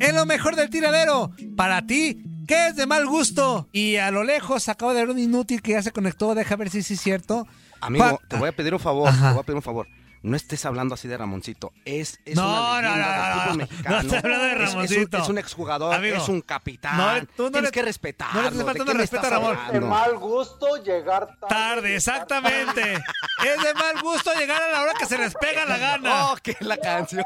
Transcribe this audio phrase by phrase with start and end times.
[0.00, 3.68] En lo mejor del tiradero, para ti, ¿qué es de mal gusto?
[3.72, 6.70] Y a lo lejos acabo de ver un inútil que ya se conectó, deja ver
[6.70, 7.46] si sí es cierto.
[7.80, 9.28] Amigo, Pa- te voy a pedir un favor, Ajá.
[9.28, 9.86] te voy a pedir un favor.
[10.20, 11.72] No estés hablando así de Ramoncito.
[11.84, 13.56] Es, es No, una no, leyenda no, del no, fútbol no.
[13.58, 13.94] mexicano.
[13.96, 15.20] No estoy hablando de Es- es un-.
[15.22, 16.96] Es un, exjugador, Amigo, es un capitán.
[16.96, 18.34] no, tú no Tienes le- que respetarlo.
[18.34, 19.56] no le estés ¿De faltando qué me respeto a Ramón.
[19.72, 21.46] De mal gusto llegar tarde.
[21.48, 22.82] Tarde, exactamente.
[23.44, 26.32] es de mal gusto llegar a la hora que se les pega la gana.
[26.32, 27.24] Oh, que la canción.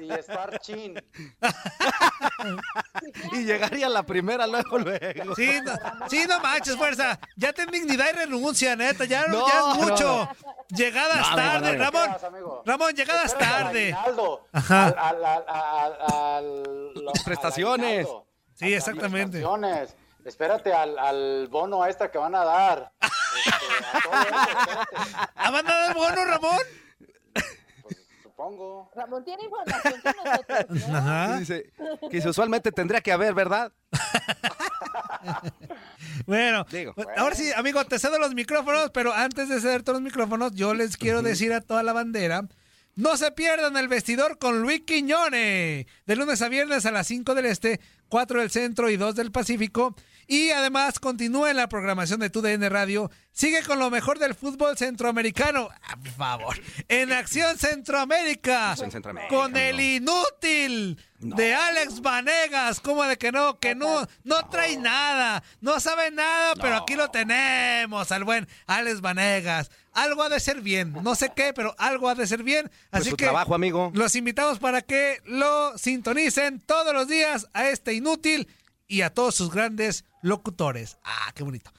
[0.00, 0.94] Y, y estar chin.
[3.32, 5.34] y llegaría a la primera luego, luego.
[5.34, 7.18] Sí, no, sí, no manches, fuerza.
[7.36, 9.04] Ya ten dignidad y renuncia, neta.
[9.04, 10.28] Ya, No, ya es no, mucho.
[10.70, 11.84] Llegadas No, amigo, tarde, amigo.
[11.84, 12.62] Ramón.
[12.66, 13.92] Ramón, llegadas Espérate tarde.
[13.92, 14.86] aguinaldo, Ajá.
[14.88, 18.06] Al, al, al, al, al- lo- al prestaciones.
[18.54, 19.38] Sí, las exactamente.
[19.40, 19.96] prestaciones.
[20.24, 22.92] Espérate al, al bono extra que van a dar.
[23.44, 25.30] Este, a todo eso, espérate.
[25.36, 26.58] ¿Ha mandado el bono, Ramón?
[27.82, 28.90] Pues, supongo.
[28.94, 30.96] Ramón tiene información con nosotros, ¿no?
[30.96, 31.38] Ajá.
[31.38, 31.72] Dice
[32.10, 33.72] que usualmente tendría que haber, ¿verdad?
[36.26, 36.94] Bueno, Digo.
[36.94, 40.74] pues, ahora sí, amigo, te cedo los micrófonos, pero antes de cederte los micrófonos, yo
[40.74, 42.42] les quiero decir a toda la bandera,
[42.96, 47.34] no se pierdan el vestidor con Luis Quiñone, de lunes a viernes a las 5
[47.34, 49.94] del Este, 4 del Centro y 2 del Pacífico.
[50.30, 53.10] Y además continúa en la programación de TUDN Radio.
[53.32, 55.70] Sigue con lo mejor del fútbol centroamericano.
[55.82, 56.60] Ah, por favor.
[56.86, 58.72] En Acción Centroamérica.
[58.72, 62.80] Acción Centroamérica, Con el inútil de Alex Vanegas.
[62.80, 63.58] ¿Cómo de que no?
[63.58, 65.42] Que no, no trae nada.
[65.62, 68.12] No sabe nada, pero aquí lo tenemos.
[68.12, 69.70] Al buen Alex Vanegas.
[69.94, 70.92] Algo ha de ser bien.
[71.02, 72.70] No sé qué, pero algo ha de ser bien.
[72.90, 73.92] Pues Así su que trabajo, amigo.
[73.94, 78.46] los invitamos para que lo sintonicen todos los días a este inútil
[78.86, 80.98] y a todos sus grandes locutores.
[81.04, 81.70] Ah, qué bonito.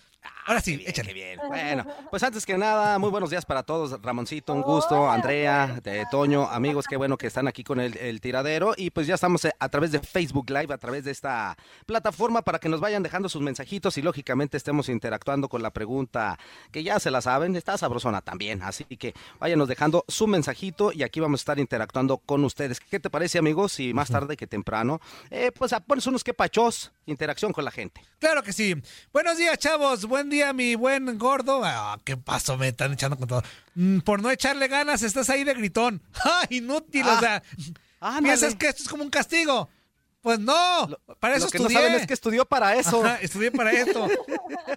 [0.50, 1.14] Ahora sí, échale.
[1.14, 1.40] Bien.
[1.48, 4.02] Bueno, pues antes que nada, muy buenos días para todos.
[4.02, 5.08] Ramoncito, un gusto.
[5.08, 8.74] Andrea, de Toño, amigos, qué bueno que están aquí con el, el tiradero.
[8.76, 11.56] Y pues ya estamos eh, a través de Facebook Live, a través de esta
[11.86, 16.40] plataforma para que nos vayan dejando sus mensajitos y lógicamente estemos interactuando con la pregunta
[16.72, 17.56] que ya se la saben.
[17.56, 18.64] Está sabrosona también.
[18.64, 22.80] Así que váyanos dejando su mensajito y aquí vamos a estar interactuando con ustedes.
[22.80, 23.74] ¿Qué te parece, amigos?
[23.74, 25.00] Si más tarde que temprano,
[25.30, 28.02] eh, pues pones unos que pachos, interacción con la gente.
[28.18, 28.74] Claro que sí.
[29.14, 30.06] Buenos días, chavos.
[30.06, 31.62] Buen día, mi buen gordo.
[31.64, 32.58] Ah, ¿Qué pasó?
[32.58, 33.44] Me están echando con todo.
[33.76, 36.02] Mm, por no echarle ganas, estás ahí de gritón.
[36.26, 37.06] ¡Ah, inútil!
[37.06, 37.44] o Ah, sea,
[38.00, 38.28] ándale.
[38.28, 39.70] ¿piensas que esto es como un castigo?
[40.22, 40.90] Pues no,
[41.22, 41.76] para eso Lo que estudié.
[41.78, 43.06] no saben es que estudió para eso.
[43.06, 44.06] Ajá, estudié para esto.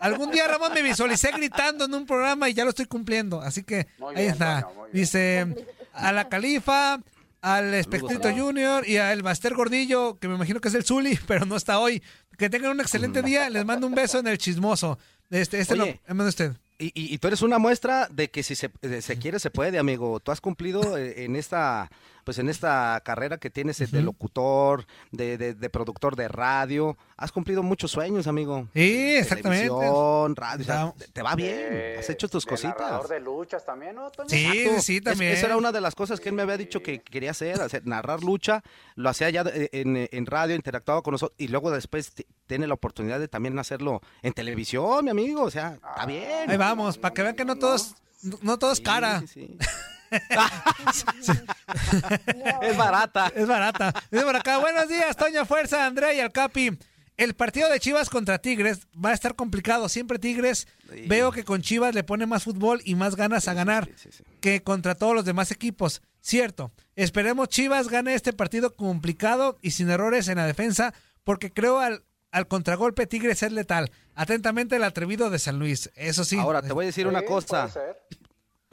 [0.01, 3.41] Algún día, Ramón, me visualicé gritando en un programa y ya lo estoy cumpliendo.
[3.41, 4.69] Así que Muy ahí bien, está.
[4.93, 7.01] Dice a la Califa,
[7.43, 8.31] al Espectrito.
[8.35, 11.79] Junior y al Master Gordillo, que me imagino que es el Zuli, pero no está
[11.79, 12.03] hoy.
[12.39, 13.51] Que tengan un excelente día.
[13.51, 14.99] Les mando un beso en el chismoso.
[15.29, 16.01] Este, este Oye.
[16.09, 16.53] manda usted.
[16.79, 19.51] Y, y- y tú eres una muestra de que si se, eh, se quiere, se
[19.51, 20.19] puede, amigo.
[20.21, 21.91] Tú has cumplido eh, en esta,
[22.25, 26.97] pues en esta carrera que tienes eh, de locutor, de, de- de productor de radio.
[27.17, 28.69] Has cumplido muchos sueños, amigo.
[28.75, 29.69] Sí, exactamente.
[29.69, 30.63] Televisión, radio.
[30.63, 31.55] o sea, te, va bien.
[31.71, 32.79] Eh, Has hecho tus de cositas.
[32.79, 34.29] narrador de luchas también, ¿no, Toño?
[34.29, 34.83] Sí, Exacto.
[34.83, 35.33] sí, Es- también.
[35.33, 37.87] esa era una de las cosas que él me había dicho que quería hacer, hacer
[37.87, 38.63] narrar lucha.
[38.97, 42.13] Lo hacía ya de- en, en radio, interactuaba con nosotros y luego después
[42.47, 45.43] tiene la oportunidad de también hacerlo en televisión, mi amigo.
[45.43, 46.51] O sea, está bien.
[46.51, 47.95] Ahí vamos, para que vean que no todos,
[48.43, 49.21] no todo es Sí, cara.
[49.21, 49.57] sí, sí.
[52.63, 53.33] Es barata.
[53.35, 53.93] Es barata.
[54.11, 56.79] Dice por acá, buenos días, Toño Fuerza, Andrea y el Capi.
[57.17, 59.89] El partido de Chivas contra Tigres va a estar complicado.
[59.89, 61.07] Siempre Tigres Sí.
[61.09, 64.25] veo que con Chivas le pone más fútbol y más ganas a ganar sí, sí.
[64.41, 66.03] que contra todos los demás equipos.
[66.21, 66.73] Cierto.
[66.97, 70.95] Esperemos Chivas gane este partido complicado y sin errores en la defensa
[71.25, 73.91] porque creo al, al contragolpe Tigres es letal.
[74.15, 75.91] Atentamente el atrevido de San Luis.
[75.95, 76.39] Eso sí.
[76.39, 77.71] Ahora te voy a decir una cosa.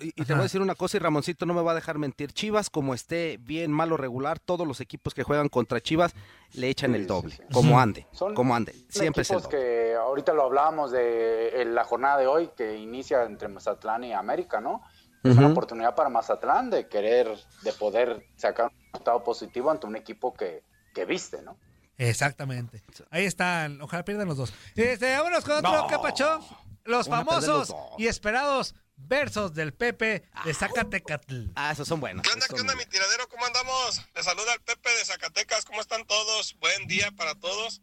[0.01, 1.97] Y, y te voy a decir una cosa y Ramoncito no me va a dejar
[1.97, 2.31] mentir.
[2.33, 6.13] Chivas, como esté bien, malo, regular, todos los equipos que juegan contra Chivas
[6.53, 7.35] le echan Sí, el doble.
[7.35, 7.43] sí.
[7.51, 8.73] Como ande, Son como ande.
[8.89, 9.49] Siempre es el doble.
[9.57, 14.59] que ahorita lo hablábamos de la jornada de hoy que inicia entre Mazatlán y América,
[14.61, 14.81] ¿no?
[15.23, 17.27] Es una oportunidad para Mazatlán de querer,
[17.63, 20.63] de poder sacar un resultado positivo ante un equipo que,
[20.93, 21.57] que viste, ¿no?
[21.97, 22.81] Exactamente.
[23.11, 23.81] Ahí están.
[23.81, 24.53] Ojalá pierdan los dos.
[24.75, 25.87] Este, vámonos con otro No.
[25.87, 26.41] capachón.
[26.85, 31.47] Los famosos los y esperados versos del Pepe de Zacatecatl.
[31.55, 32.23] Ah, esos son buenos.
[32.23, 33.27] ¿Qué onda, qué onda, mi tiradero?
[33.29, 34.01] ¿Cómo andamos?
[34.15, 35.65] Les saluda el Pepe de Zacatecas.
[35.65, 36.55] ¿Cómo están todos?
[36.59, 37.81] Buen día para todos.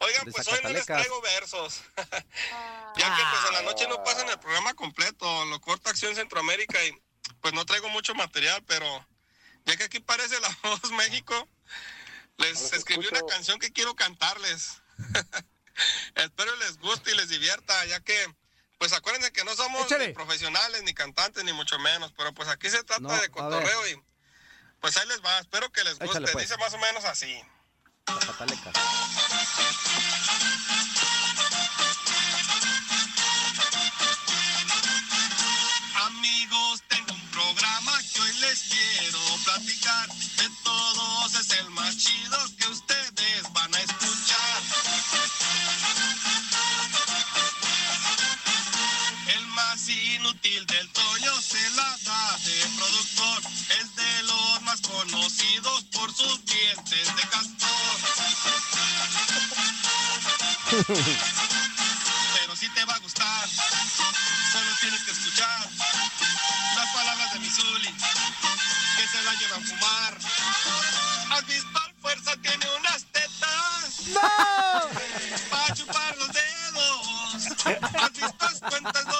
[0.00, 1.82] Oigan, pues hoy no les traigo versos.
[1.96, 5.44] ya que pues en la noche no pasan el programa completo.
[5.46, 6.92] Lo corta Acción Centroamérica y
[7.40, 8.86] pues no traigo mucho material, pero
[9.64, 11.48] ya que aquí parece la voz México,
[12.36, 13.24] les escribí escucho.
[13.24, 14.80] una canción que quiero cantarles.
[16.14, 18.14] Espero les guste y les divierta, ya que
[18.78, 20.08] pues acuérdense que no somos Échale.
[20.08, 23.88] ni profesionales, ni cantantes, ni mucho menos, pero pues aquí se trata No, de cotorreo
[23.88, 24.00] y
[24.80, 26.06] pues ahí les va, espero que les guste.
[26.06, 26.48] Échale, pues.
[26.48, 27.42] Dice más o menos así.
[35.94, 40.08] Amigos, tengo un programa que hoy les quiero platicar.
[40.08, 44.62] De todos es el más chido que ustedes van a escuchar.
[50.48, 53.42] Inútil del Toño se la da de productor.
[53.80, 57.98] Es de los más conocidos por sus dientes de castor.
[62.34, 63.48] Pero si te va a gustar,
[64.52, 65.68] solo tienes que escuchar
[66.76, 67.94] las palabras de mi Zuli,
[68.96, 70.18] que se la llevan a fumar.
[71.30, 74.06] ¿Has visto al fuerza tiene unas tetas?
[74.08, 74.20] ¡No!
[75.50, 77.08] Para chupar los dedos.
[78.00, 79.17] ¿Has visto las cuentas Lorena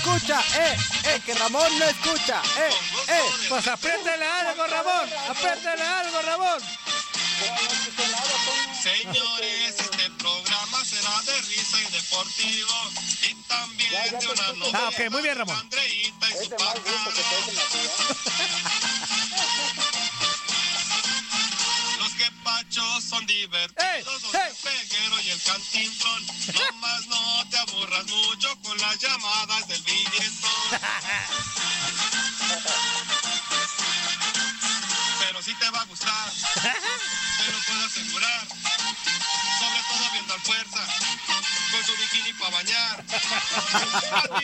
[0.00, 2.70] escucha, eh, eh, que Ramón no escucha, eh,
[3.08, 3.20] eh.
[3.48, 5.10] Pues apriétale algo, Ramón.
[5.28, 6.62] Apriétale algo, Ramón.
[8.82, 12.72] Señores, este programa será de risa y deportivo.
[13.28, 14.78] Y también de una novela.
[14.78, 15.56] Ah, ok, muy bien, Ramón.
[15.56, 17.36] Andreita y Es su de más gusto que te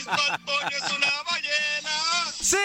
[0.07, 0.69] ¿Has visto al Toño?
[0.69, 2.57] Es una ballena ¡Sí!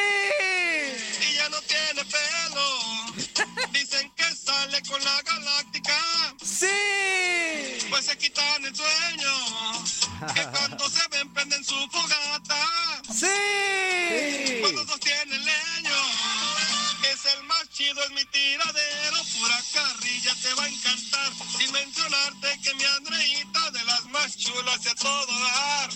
[1.27, 3.71] y ya no tiene pelo.
[3.71, 5.98] Dicen que sale con la galáctica,
[6.43, 6.67] ¡Sí!
[7.89, 9.83] pues se quitan el sueño.
[10.36, 14.60] Que cuando se ven prenden su fogata, ¡Sí!
[14.62, 16.01] cuando sostienen leño.
[17.12, 21.31] Es el más chido, es mi tiradero, pura carrilla te va a encantar.
[21.57, 25.89] Sin mencionarte que mi Andreita de las más chulas a todo dar.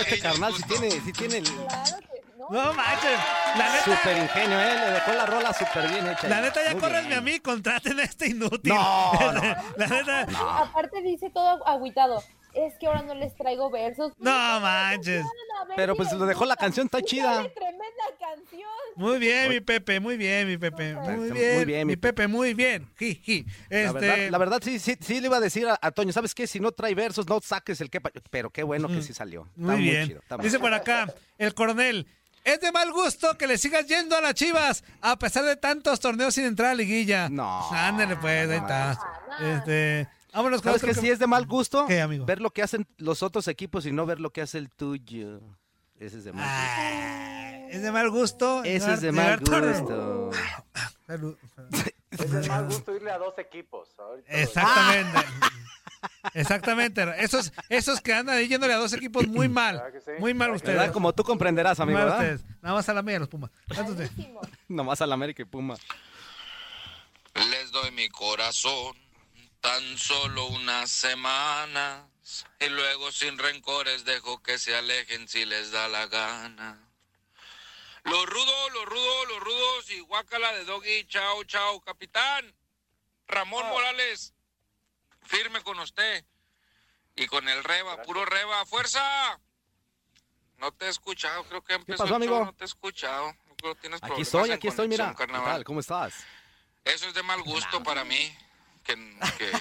[0.00, 2.48] Este carnal sí tiene, sí tiene el Claro que no.
[2.50, 3.18] No manches.
[3.56, 6.28] La neta, super ingenio, eh, le dejó la rola súper bien hecha.
[6.28, 7.18] la neta ya Muy córrenme bien.
[7.18, 8.72] a mí, contraten a este inútil.
[8.72, 9.42] No, no,
[9.76, 10.26] La neta,
[10.62, 12.22] Aparte dice todo agüitado.
[12.54, 14.12] Es que ahora no les traigo versos.
[14.18, 15.24] No manches.
[15.76, 17.42] Pero pues lo dejó la canción, está chida.
[17.54, 18.68] Tremenda canción.
[18.96, 20.94] muy bien, mi Pepe, muy bien, mi Pepe.
[20.94, 22.88] Muy Muy bien, bien, mi mi Pepe, muy bien.
[22.98, 23.46] Ji, ji.
[23.68, 26.12] La Este, verdad, la verdad sí, sí, sí le iba a decir a, a Toño,
[26.12, 26.46] ¿sabes qué?
[26.46, 28.00] Si no trae versos, no saques el que...
[28.00, 29.46] Pero qué bueno que sí salió.
[29.56, 30.06] Está muy bien.
[30.08, 32.06] chido, está muy Dice por acá, el coronel.
[32.44, 36.00] Es de mal gusto que le sigas yendo a las chivas a pesar de tantos
[36.00, 37.28] torneos sin entrar a liguilla.
[37.28, 37.68] No.
[37.72, 38.98] Ándale, pues, ahí está.
[39.40, 41.86] Este, vámonos con ¿Sabes que otro sí es de mal gusto?
[41.86, 42.24] ¿Qué, amigo?
[42.26, 45.40] Ver lo que hacen los otros equipos y no ver lo que hace el tuyo.
[45.98, 46.58] Ese es de mal gusto.
[46.60, 48.64] Ah, es de mal gusto.
[48.64, 50.30] Ese es de mal gusto.
[51.06, 51.36] Salud.
[52.10, 53.88] Es de mal gusto irle a dos equipos.
[53.98, 55.18] ahorita lo- Exactamente.
[56.34, 57.06] Exactamente.
[57.18, 59.76] Esos, esos que andan ahí yéndole a dos equipos muy mal.
[59.82, 60.18] ¿Verdad que?
[60.20, 60.78] Muy mal ¿Verdad que ustedes.
[60.78, 60.92] ¿Verdad?
[60.92, 62.20] Como tú comprenderás, amigo, mal ¿verdad?
[62.34, 62.44] ustedes.
[62.62, 63.50] Nada más a la media los Pumas.
[63.70, 64.40] Entonces, Malísimo.
[64.68, 65.74] Nomás al América y Puma.
[67.34, 68.94] Les doy mi corazón
[69.60, 72.04] tan solo unas semanas
[72.60, 76.88] y luego sin rencores dejo que se alejen si les da la gana.
[78.04, 82.54] Los rudos, los rudos, los rudos y guácala de doggy, chao, chao, capitán.
[83.26, 84.34] Ramón Morales,
[85.22, 86.24] firme con usted
[87.16, 89.38] y con el reba, puro reba, fuerza.
[90.56, 92.44] No te he escuchado, creo que empezó pasó, el show, amigo?
[92.46, 93.36] no te he escuchado.
[93.58, 95.14] Creo que tienes Aquí estoy, aquí estoy, mira.
[95.16, 95.64] ¿Qué tal?
[95.64, 96.14] ¿Cómo estás?
[96.84, 98.34] Eso es de mal gusto para mí.
[98.88, 98.94] Que,
[99.36, 99.52] que,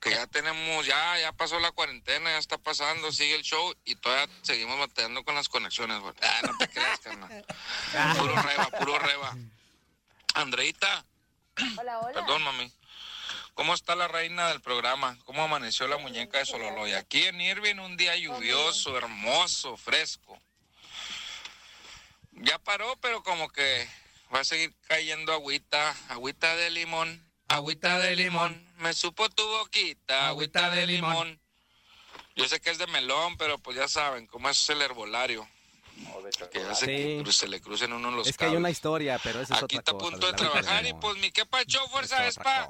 [0.00, 3.94] que ya tenemos, ya, ya pasó la cuarentena, ya está pasando, sigue el show y
[3.94, 6.12] todavía seguimos batallando con las conexiones, güey.
[6.22, 7.46] Ah, no te creas, carnal.
[8.18, 9.36] Puro reba, puro reba.
[10.34, 11.06] Andreita,
[11.78, 12.12] Hola, hola.
[12.14, 12.72] perdón, mami.
[13.54, 15.16] ¿Cómo está la reina del programa?
[15.24, 16.94] ¿Cómo amaneció la muñeca de Sololoy?
[16.94, 20.36] Aquí en Irving un día lluvioso, hermoso, fresco.
[22.32, 23.88] Ya paró, pero como que
[24.34, 28.66] va a seguir cayendo agüita, agüita de limón, agüita de limón.
[28.78, 31.40] Me supo tu boquita, agüita de limón.
[32.34, 35.48] Yo sé que es de melón, pero pues ya saben cómo es el herbolario.
[36.52, 37.32] Que hace que Sí.
[37.32, 39.78] se le crucen uno los Es que hay una historia, pero esa es Aquí otra
[39.78, 42.68] está a punto de trabajar y pues mi qué pacho, fuerza, es pa...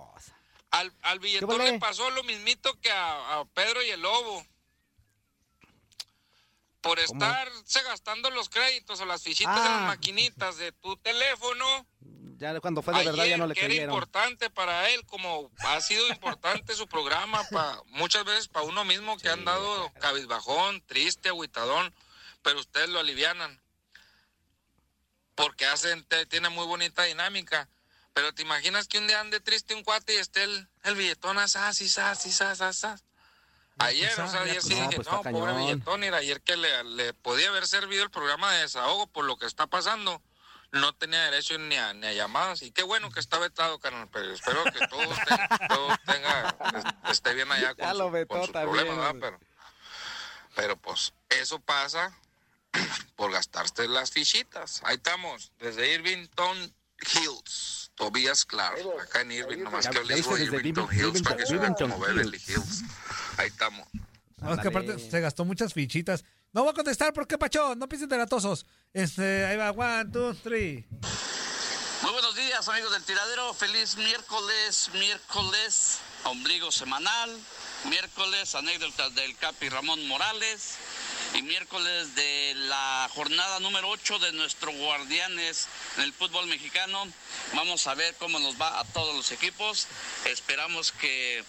[0.70, 1.72] Al, al billetón vale?
[1.72, 4.44] le pasó lo mismito que a, a Pedro y el Lobo.
[6.80, 7.24] Por ¿Cómo?
[7.24, 9.76] estarse gastando los créditos o las fichitas en Ah.
[9.80, 11.86] las maquinitas de tu teléfono.
[12.38, 13.94] Ya cuando fue de verdad ya ayer, no le que era creyeron.
[13.94, 19.16] importante para él, como ha sido importante su programa, pa, muchas veces para uno mismo
[19.18, 21.94] que han dado cabizbajón, triste, agüitadón,
[22.42, 23.60] pero ustedes lo alivianan.
[25.34, 27.68] Porque hacen, tiene muy bonita dinámica.
[28.14, 31.38] Pero te imaginas que un día ande triste un cuate y esté el, el billetón
[31.38, 32.86] así, así, así, así, así.
[33.78, 35.66] Ayer, pues, o sea, ah, ayer sí pues, no, dije, pues, no, pobre cañón".
[35.66, 39.36] billetón, mira, ayer que le, le podía haber servido el programa de desahogo por lo
[39.36, 40.22] que está pasando,
[40.76, 42.62] no tenía derecho ni a, ni a llamadas.
[42.62, 47.12] Y qué bueno que está vetado, carnal, pero espero que todo, esté- todo tenga, es-
[47.12, 49.10] esté bien allá con, Ya su- lo vetó con sus también, problemas, ¿verdad?
[49.10, 49.30] hombre.
[49.30, 49.40] Pero,
[50.54, 52.16] pero pues eso pasa
[53.16, 54.80] por gastarte las fichitas.
[54.84, 56.72] Ahí estamos, desde Irvington
[57.14, 57.90] Hills.
[57.94, 61.44] Tobias Clark, acá en Irving, nomás que Irvington Irving- Hills para que
[61.76, 62.82] como Beverly Hills.
[63.38, 63.88] Ahí estamos.
[64.36, 66.24] no, es que aparte se gastó muchas fichitas.
[66.52, 67.74] No voy a contestar, ¿por qué, Pacho?
[67.74, 68.64] No piensen delatosos.
[68.92, 70.86] Este, ahí va, one, two, three.
[72.02, 73.52] Muy buenos días, amigos del tiradero.
[73.52, 77.36] Feliz miércoles, miércoles, ombligo semanal,
[77.84, 80.76] miércoles, anécdotas del Capi Ramón Morales
[81.34, 87.06] y miércoles de la jornada número 8 de nuestro Guardianes en el fútbol mexicano.
[87.54, 89.88] Vamos a ver cómo nos va a todos los equipos.
[90.24, 91.44] Esperamos que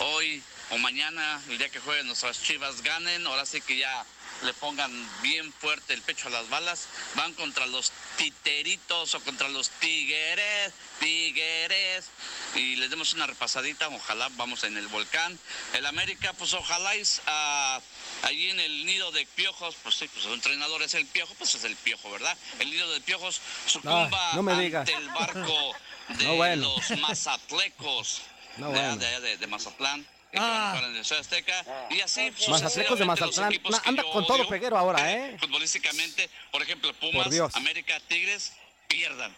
[0.00, 3.26] hoy o mañana, el día que jueguen nuestras chivas, ganen.
[3.26, 4.04] Ahora sí que ya
[4.42, 4.90] le pongan
[5.22, 6.86] bien fuerte el pecho a las balas.
[7.14, 12.06] Van contra los titeritos o contra los tigres, tigres.
[12.54, 13.88] Y les demos una repasadita.
[13.88, 15.38] Ojalá vamos en el volcán.
[15.74, 17.80] El América, pues ojalá es ah,
[18.22, 19.76] allí en el nido de piojos.
[19.82, 22.36] Pues sí, pues su entrenador es el piojo, pues es el piojo, ¿verdad?
[22.58, 25.74] El nido de piojos sucumba No, ante el barco
[26.08, 26.74] de No, bueno.
[26.76, 28.20] los mazatlecos
[28.56, 28.96] No, de, bueno.
[28.96, 30.06] de allá de, de Mazatlán.
[30.34, 30.38] Ah.
[30.38, 33.52] van a jugar en el Azteca, y así Mazatlecos de Mazatlán.
[33.52, 35.36] equipos Na- que anda con todo odio, peguero ahora, ¿eh?
[35.40, 37.54] Futbolísticamente, por ejemplo, Pumas, Por Dios.
[37.56, 38.52] América, Tigres,
[38.88, 39.36] pierdan.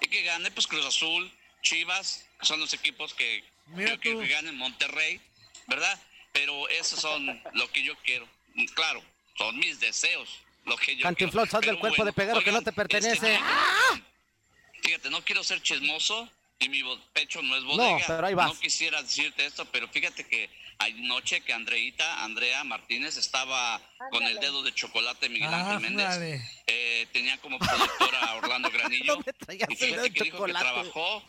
[0.00, 1.30] Y que gane, pues Cruz Azul,
[1.62, 5.20] Chivas, que son los equipos que Mira que ganen Monterrey,
[5.66, 6.00] ¿verdad?
[6.32, 8.26] Pero esos son lo que yo quiero.
[8.74, 9.02] Claro,
[9.38, 10.28] son mis deseos.
[10.64, 11.50] Lo que yo Cantinflón, quiero.
[11.52, 13.38] sal del Pero cuerpo de peguero que no te pertenece.
[13.38, 14.02] fíjate,
[14.82, 16.28] Fíjate, no quiero ser chismoso
[16.62, 18.04] y mi bo- pecho no es bodega.
[18.06, 18.48] pero ahí vas.
[18.54, 24.38] No quisiera decirte esto, pero fíjate que anoche que Andreita, Andrea Martínez estaba con el
[24.40, 26.42] dedo de chocolate Miguel Ah, Ángel Méndez.
[26.66, 29.16] Eh, tenía como productora a Orlando Granillo.
[29.16, 31.22] No y fíjate que dijo que trabajó,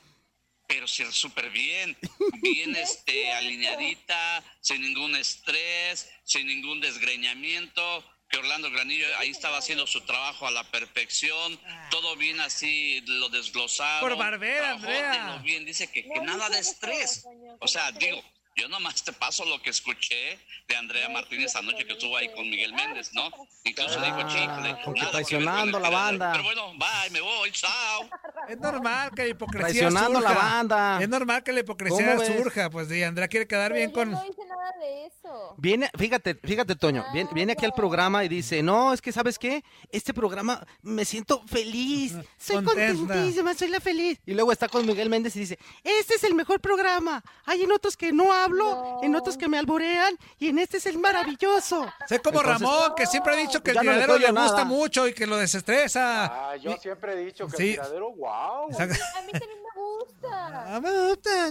[0.67, 1.95] pero sí, súper bien,
[2.41, 8.03] bien este, alineadita, sin ningún estrés, sin ningún desgreñamiento.
[8.33, 11.59] Que Orlando Granillo ahí estaba haciendo su trabajo a la perfección,
[11.91, 14.09] todo bien así, lo desglosaron.
[14.09, 15.39] Por Barbera, Andrea.
[15.43, 17.27] bien, dice que, que nada de estrés.
[17.59, 18.23] O sea, digo,
[18.55, 22.47] Yo nomás te paso lo que escuché de Andrea Martínez anoche que estuvo ahí con
[22.49, 23.29] Miguel Méndez, ¿no?
[23.63, 24.77] Incluso dijo chicle.
[25.11, 26.31] traicionando la banda.
[26.33, 28.09] Pero bueno, bye, me voy, chao.
[28.47, 30.33] Es normal que la hipocresía Traicionando surja.
[30.33, 30.99] la banda.
[31.01, 32.69] Es normal que la hipocresía surja.
[32.69, 34.11] Pues sí, Andrea quiere quedar bien con...
[34.11, 35.55] no hice nada de eso.
[35.57, 39.39] Viene, fíjate, fíjate, Toño, viene, viene aquí al programa y dice, no, es que, ¿sabes
[39.39, 39.63] qué?
[39.91, 42.97] Este programa me siento feliz, soy Contenta.
[42.97, 44.19] contentísima, soy la feliz.
[44.25, 47.23] Y luego está con Miguel Méndez y dice, este es el mejor programa.
[47.45, 50.85] Hay en otros que no hablo, en otros que me alborean, y en este es
[50.85, 51.85] el maravilloso.
[52.07, 54.31] Sé como Entonces- Ramón, que siempre ha dicho que el Ya no le tiradero le,
[54.41, 54.65] gusta nada.
[54.65, 56.25] mucho y que lo desestresa.
[56.51, 57.69] Ah, yo siempre he dicho que Sí.
[57.69, 58.65] el tiradero, wow.
[58.65, 60.75] A mí también me gusta.
[60.75, 61.49] Ah, me gusta.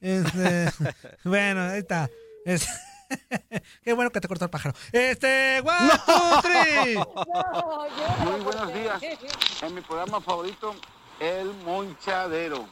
[0.00, 0.70] Este,
[1.24, 2.10] bueno, ahí está.
[2.44, 2.68] Es-
[3.84, 4.74] Qué bueno que te cortó el pájaro.
[4.92, 6.94] Este, one, two, three.
[6.94, 7.86] No,
[8.24, 9.00] Muy buenos días.
[9.62, 10.74] En mi programa favorito,
[11.20, 12.68] El Monchadero.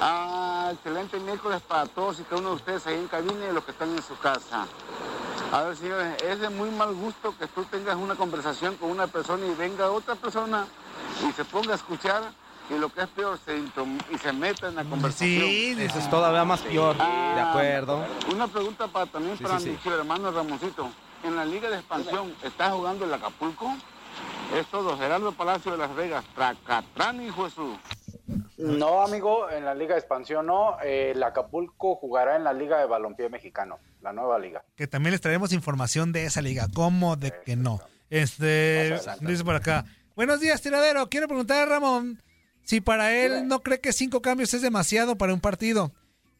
[0.00, 3.64] Ah, excelente miércoles para todos y cada uno de ustedes ahí en cabina y los
[3.64, 4.66] que están en su casa.
[5.52, 9.06] A ver, señores, es de muy mal gusto que tú tengas una conversación con una
[9.06, 10.66] persona y venga otra persona
[11.28, 12.22] y se ponga a escuchar
[12.70, 15.40] y lo que es peor, se, y se meta en la conversación.
[15.40, 18.04] Sí, Eso es todavía más peor, de Ah, acuerdo.
[18.32, 19.88] Una pregunta para, también Sí, para sí, mi sí.
[19.88, 20.90] hermano Ramoncito.
[21.24, 23.74] En la Liga de Expansión, ¿está jugando el Acapulco?
[24.54, 24.96] Es todo.
[24.96, 26.24] Gerardo Palacio de Las Vegas.
[26.34, 27.76] Tracatrán, de su.
[28.58, 30.78] No, amigo, en la Liga de Expansión no.
[30.82, 34.64] Eh, el Acapulco jugará en la Liga de Balompié Mexicano, la nueva liga.
[34.74, 36.66] Que también les traemos información de esa liga.
[36.74, 37.80] ¿Cómo de que no?
[38.10, 39.84] Este, dice por acá.
[40.16, 41.08] Buenos días, tiradero.
[41.08, 42.20] Quiero preguntar a Ramón
[42.64, 45.92] si para él no cree que cinco cambios es demasiado para un partido.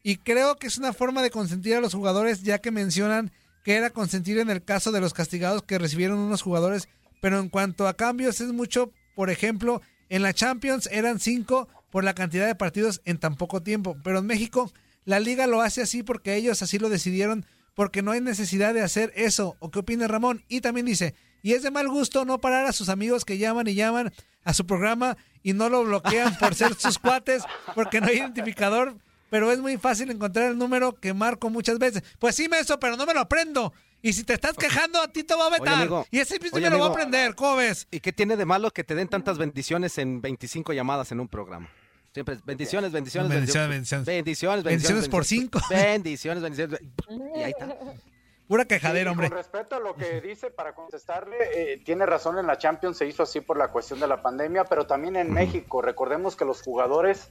[0.03, 3.31] Y creo que es una forma de consentir a los jugadores, ya que mencionan
[3.63, 6.89] que era consentir en el caso de los castigados que recibieron unos jugadores.
[7.21, 8.91] Pero en cuanto a cambios, es mucho.
[9.15, 13.61] Por ejemplo, en la Champions eran cinco por la cantidad de partidos en tan poco
[13.61, 13.97] tiempo.
[14.03, 14.71] Pero en México,
[15.05, 18.81] la liga lo hace así porque ellos así lo decidieron, porque no hay necesidad de
[18.81, 19.55] hacer eso.
[19.59, 20.43] ¿O qué opina Ramón?
[20.47, 23.67] Y también dice, y es de mal gusto no parar a sus amigos que llaman
[23.67, 24.11] y llaman
[24.43, 27.43] a su programa y no lo bloquean por ser sus cuates,
[27.75, 28.95] porque no hay identificador,
[29.29, 32.03] pero es muy fácil encontrar el número que marco muchas veces.
[32.19, 33.73] Pues sí, Menso, pero no me lo aprendo.
[34.01, 35.73] Y si te estás quejando, a ti te va a vetar.
[35.75, 37.87] amigo, y ese mismo oye, me lo voy a aprender, ¿cómo ves?
[37.91, 41.27] ¿Y qué tiene de malo que te den tantas bendiciones en 25 llamadas en un
[41.27, 41.69] programa?
[42.13, 44.05] Siempre es bendiciones, bendiciones, Bendiciones, bendiciones.
[44.05, 44.63] bendiciones.
[44.63, 45.59] Bendiciones, Bendiciones por cinco.
[45.69, 46.79] Bendiciones, bendiciones.
[47.35, 47.75] Y ahí está.
[48.47, 49.29] Pura quejadera, Sí, hombre.
[49.29, 53.05] Con respecto a lo que dice, para contestarle, eh, tiene razón, en la Champions se
[53.05, 55.83] hizo así por la cuestión de la pandemia, pero también en México.
[55.83, 57.29] Recordemos que los jugadores,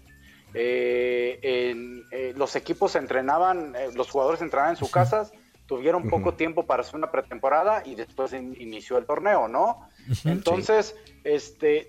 [0.55, 5.33] eh, en, eh, los equipos entrenaban, eh, los jugadores entrenaban en sus casas,
[5.67, 9.89] tuvieron poco tiempo para hacer una pretemporada y después in- inició el torneo, ¿no?
[10.25, 11.89] Entonces, este,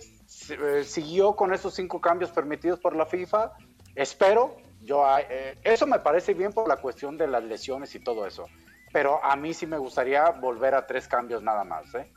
[0.49, 3.51] eh, siguió con esos cinco cambios permitidos por la FIFA.
[3.95, 7.99] Espero, yo, ah, eh, eso me parece bien por la cuestión de las lesiones y
[7.99, 8.45] todo eso.
[8.91, 12.11] Pero a mí sí me gustaría volver a tres cambios nada más, ¿eh?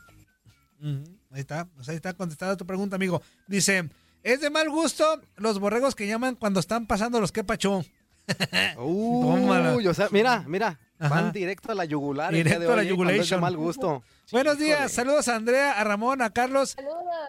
[1.30, 3.22] Ahí está, pues ahí está contestada tu pregunta, amigo.
[3.46, 3.88] Dice,
[4.22, 7.42] es de mal gusto los borregos que llaman cuando están pasando los que.
[8.78, 11.14] Uy, o sea, mira, mira, Ajá.
[11.22, 12.32] van directo a la yugular.
[12.32, 13.38] el día Directo de a la ¿eh?
[13.38, 14.04] Mal gusto.
[14.30, 14.66] Buenos Híjole.
[14.66, 16.76] días, saludos a Andrea, a Ramón, a Carlos.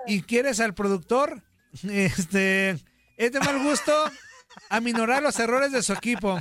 [0.06, 1.42] ¿Y quieres al productor?
[1.90, 2.70] Este,
[3.18, 3.92] es de mal gusto
[4.70, 6.38] aminorar los errores de su equipo.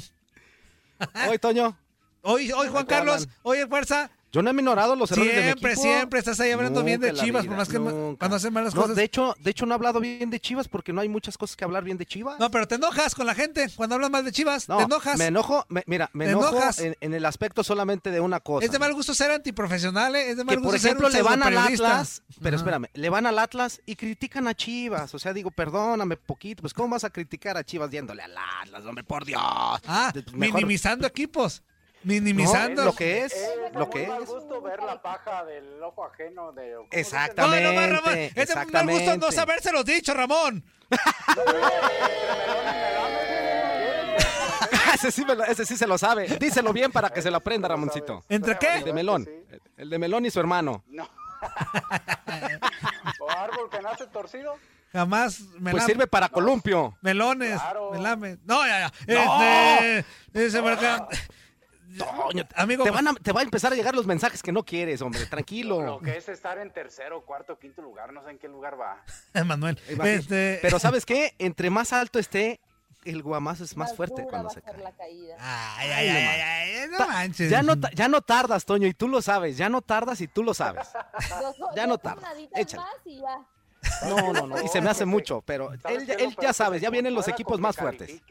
[1.29, 1.77] Hoy, Toño.
[2.21, 4.11] Hoy, hoy Juan Carlos, hoy Fuerza.
[4.33, 5.83] Yo no he minorado los errores de mi Siempre, equipo.
[5.87, 8.19] siempre estás ahí hablando bien de Chivas, vida, por más que nunca.
[8.19, 8.97] cuando hacen malas No, cosas.
[8.97, 11.55] de hecho, de hecho no he hablado bien de Chivas porque no hay muchas cosas
[11.55, 12.39] que hablar bien de Chivas.
[12.41, 14.71] No, pero te enojas con la gente cuando hablas mal de Chivas.
[14.71, 15.19] No, te enojas.
[15.19, 16.79] Me enojo, me- mira, me Te enojo enojas.
[16.79, 18.65] en, en el aspecto solamente de una cosa.
[18.65, 20.31] Es de mal gusto ser antiprofesional, ¿eh?
[20.31, 21.59] es de mal que gusto por ejemplo ser un le van al.
[21.59, 22.63] Atlas, pero Ajá.
[22.65, 26.73] espérame, le van al Atlas y critican a Chivas, o sea, digo, perdóname poquito, pues
[26.73, 29.43] cómo vas a criticar a Chivas yéndole al Atlas, hombre, por Dios.
[29.45, 31.63] Ah, mejor- minimizando equipos.
[32.05, 32.83] Minimizando.
[32.83, 33.35] No, lo que es,
[33.75, 34.29] lo muy que mal es.
[34.29, 36.75] gusto ver la paja del ojo ajeno de...
[36.91, 37.75] Exactamente.
[37.75, 38.19] no, no, Ramón.
[38.19, 39.33] Es de mal gusto no exactamente.
[39.33, 40.65] sabérselo dicho, Ramón.
[44.95, 46.27] ese, sí me lo- ese sí se lo sabe.
[46.39, 48.25] Díselo bien para que se lo aprenda, Ramoncito.
[48.29, 48.77] ¿Entre qué?
[48.79, 49.29] El de melón.
[49.77, 50.85] El de melón y su hermano.
[50.89, 51.09] No.
[53.21, 54.55] ¿O árbol que nace torcido?
[54.93, 56.97] Jamás me Pues la- sirve para columpio.
[57.01, 57.91] Melones, Claro.
[57.93, 58.39] melame.
[58.45, 59.25] No, ya, ya.
[59.25, 60.05] ¡No!
[60.35, 61.09] Este, acá.
[61.99, 64.65] Toño, Amigo, te, van a, te va a empezar a llegar los mensajes que no
[64.65, 65.27] quieres, hombre.
[65.27, 65.83] Tranquilo.
[65.83, 69.03] Lo que es estar en tercero, cuarto, quinto lugar, no sé en qué lugar va.
[69.45, 69.79] Manuel.
[70.05, 71.35] Este, Pero ¿sabes qué?
[71.39, 72.61] Entre más alto esté,
[73.05, 74.77] el guamazo es más fuerte cuando va se cae.
[74.79, 75.37] la caída.
[75.39, 76.41] Ay, ay, ay, ay,
[76.81, 77.51] ay, no manches.
[77.51, 79.57] Ya no, ya no tardas, Toño, y tú lo sabes.
[79.57, 80.89] Ya no tardas y tú lo sabes.
[81.75, 82.23] Ya no tarda.
[82.23, 82.83] jornaditas Échale.
[82.83, 83.47] más y ya.
[84.09, 84.63] No, no, no.
[84.63, 87.61] Y se me hace mucho, pero ¿Sabes él, él ya sabes, ya vienen los equipos
[87.61, 88.23] más fuertes.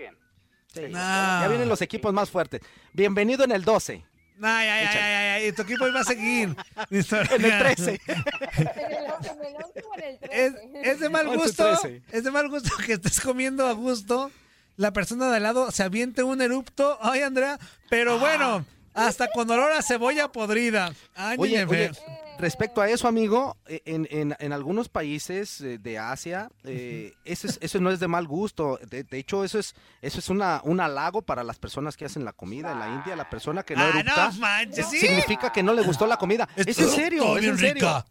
[0.74, 0.92] Califiquen.
[0.92, 0.94] Sí.
[0.94, 1.42] No.
[1.42, 2.62] Ya vienen los equipos más fuertes.
[2.94, 4.04] Bienvenido en el 12.
[4.44, 6.56] Ay, ay, ay, ay, ay, y tu equipo iba a seguir.
[6.90, 8.02] En el 13.
[8.08, 8.24] En el,
[8.58, 10.30] en el 11 o en el 13.
[10.32, 10.54] Es,
[10.84, 12.02] es de mal 11, gusto, 13.
[12.12, 14.32] es de mal gusto que estés comiendo a gusto.
[14.78, 16.98] La persona de al lado se aviente un erupto.
[17.02, 20.94] Ay, Andrea, pero bueno, hasta con olor a cebolla podrida.
[21.14, 21.92] Ay, Oye, oye.
[22.40, 27.48] Respecto a eso, amigo, eh, en, en- en algunos países eh, de Asia, eh, eso,
[27.48, 28.80] es- eso no es de mal gusto.
[28.90, 32.26] De, de hecho, eso es eso es una, un halago para las personas que hacen
[32.26, 32.72] la comida.
[32.72, 35.00] En la India, la persona que no Ah, erupta no manches, sí.
[35.00, 36.48] significa que no le gustó la comida.
[36.56, 38.04] Es en serio, es en serio.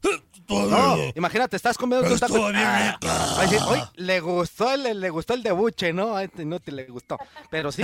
[0.48, 2.46] No, imagínate, estás comiendo tu taco.
[2.52, 3.08] Ah, rica.
[3.08, 6.16] va a decir, "Oye, le gustó el, le gustó el debuche, ¿no?
[6.44, 7.18] No te le gustó.
[7.50, 7.82] Pero sí,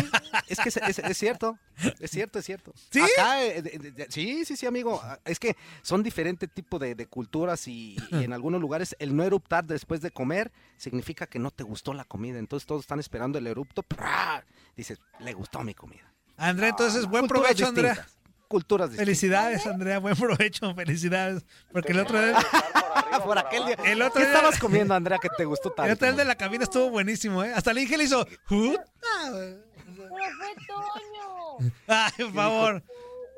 [0.49, 1.59] es que es, es- es cierto.
[2.01, 2.73] Es cierto, es cierto.
[2.91, 3.01] ¿Sí?
[3.01, 4.99] Acá, eh, sí, sí, sí, amigo.
[5.05, 9.15] Ah, Es que son diferentes tipos de, de culturas y, y en algunos lugares el
[9.17, 12.39] no eruptar después de comer significa que no te gustó la comida.
[12.39, 13.83] Entonces todos están esperando el erupto.
[13.83, 14.45] ¡prá!
[14.77, 16.13] Dices, le gustó mi comida.
[16.37, 17.91] Andrea, entonces, buen Culturas provecho, Andrea.
[17.93, 18.17] distintas.
[18.49, 19.07] Culturas distintas.
[19.07, 21.45] Felicidades, Andrea, buen provecho, felicidades.
[21.73, 22.37] Porque el otro día,
[23.25, 23.77] Por aquel día.
[23.87, 25.85] El otro ¿Qué día- estabas comiendo, Andrea, que te gustó tanto?
[25.85, 27.53] el otro día de la cabina estuvo buenísimo, ¿eh?
[27.55, 28.27] Hasta el Inge le hizo.
[28.47, 28.85] "Juta".
[29.25, 31.73] Pero fue Toño.
[31.89, 32.83] Ay, por favor.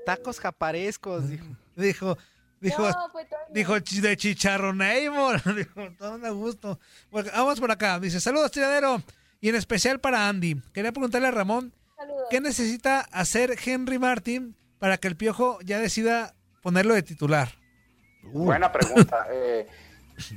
[0.04, 1.44] Tacos japarescos, dijo.
[1.76, 2.18] Dijo,
[2.60, 3.26] dijo, No, Toño.
[3.50, 5.42] dijo de chicharro Neymar.
[5.54, 6.80] Dijo, todo a gusto.
[7.10, 7.98] Bueno, vamos por acá.
[7.98, 9.02] Dice, saludos, tiradero.
[9.40, 10.60] Y en especial para Andy.
[10.72, 12.26] Quería preguntarle a Ramón, Saludos.
[12.30, 17.48] ¿qué necesita hacer Henry Martin para que el piojo ya decida ponerlo de titular?
[18.32, 18.44] Uh.
[18.44, 19.26] Buena pregunta.
[19.32, 19.68] Eh,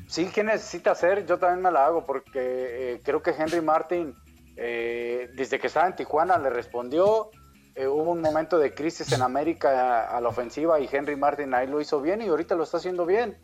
[0.08, 1.26] sí, ¿qué necesita hacer?
[1.26, 4.16] Yo también me la hago porque eh, creo que Henry Martin,
[4.56, 7.32] eh, desde que estaba en Tijuana, le respondió.
[7.76, 9.70] Eh, hubo un momento de crisis en América
[10.10, 12.78] a, a la ofensiva y Henry Martin ahí lo hizo bien y ahorita lo está
[12.78, 13.38] haciendo bien.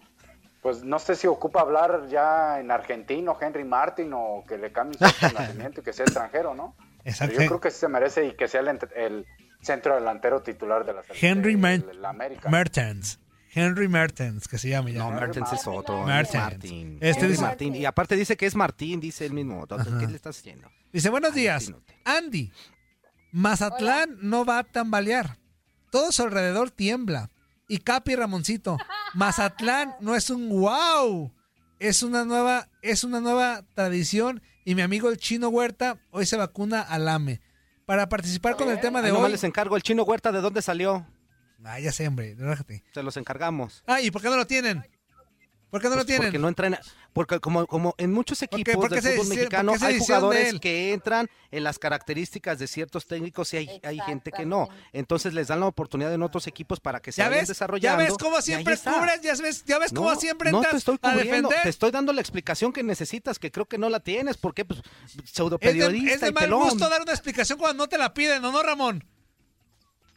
[0.62, 4.98] Pues no sé si ocupa hablar ya en argentino Henry Martin o que le cambie
[4.98, 6.76] su nacimiento y que sea extranjero, ¿no?
[7.04, 9.26] Pero yo creo que sí se merece y que sea el, ent- el
[9.62, 12.50] centro delantero titular de la selección Henry de- Mer- de la América.
[12.50, 13.20] Mertens.
[13.54, 15.00] Henry Mertens, que se llama ya.
[15.00, 16.04] No, Mertens es otro.
[16.04, 16.44] Mertens.
[16.44, 16.98] Martín.
[17.00, 17.76] Este Henry dice- Martín.
[17.76, 19.62] Y aparte dice que es Martín, dice él mismo.
[19.62, 19.94] Entonces.
[20.00, 20.70] ¿qué le estás haciendo?
[20.92, 21.72] Dice, buenos días.
[22.04, 22.52] Andy,
[23.38, 25.38] Mazatlán no va a tambalear.
[25.92, 27.30] Todo su alrededor tiembla.
[27.68, 28.78] Y Capi Ramoncito,
[29.14, 31.32] Mazatlán no es un wow.
[31.78, 34.42] Es una nueva, es una nueva tradición.
[34.66, 37.40] Y mi amigo el chino Huerta hoy se vacuna al AME.
[37.86, 39.32] Para participar con el tema de hoy.
[39.32, 39.76] les encargo.
[39.76, 41.06] ¿El chino Huerta de dónde salió?
[41.64, 42.84] Ah, ya sé, hombre, relájate.
[42.92, 43.84] Se los encargamos.
[43.86, 44.84] Ah, ¿y por qué no lo tienen?
[45.70, 46.28] ¿Por qué no lo Pues tienen?
[46.30, 46.80] Porque no entrena.
[47.18, 51.28] Porque como, como en muchos equipos ¿Por qué del fútbol mexicano hay jugadores que entran
[51.50, 54.70] en las características de ciertos técnicos y hay, hay gente que no.
[54.94, 57.48] Entonces les dan la oportunidad en otros equipos para que se ¿Ya vayan ves?
[57.48, 58.04] ¿Ya desarrollando.
[58.04, 59.22] ves cómo siempre cubres?
[59.24, 61.64] ¿Ya ves, ya ves cómo No, siempre no entras te estoy a cubriendo, defender?
[61.64, 64.82] te estoy dando la explicación que necesitas, que creo que no la tienes, porque pues
[65.26, 66.64] pseudo Es de, periodista es de y mal pelón.
[66.70, 69.04] gusto dar una explicación cuando no te la piden, ¿o no, Ramón?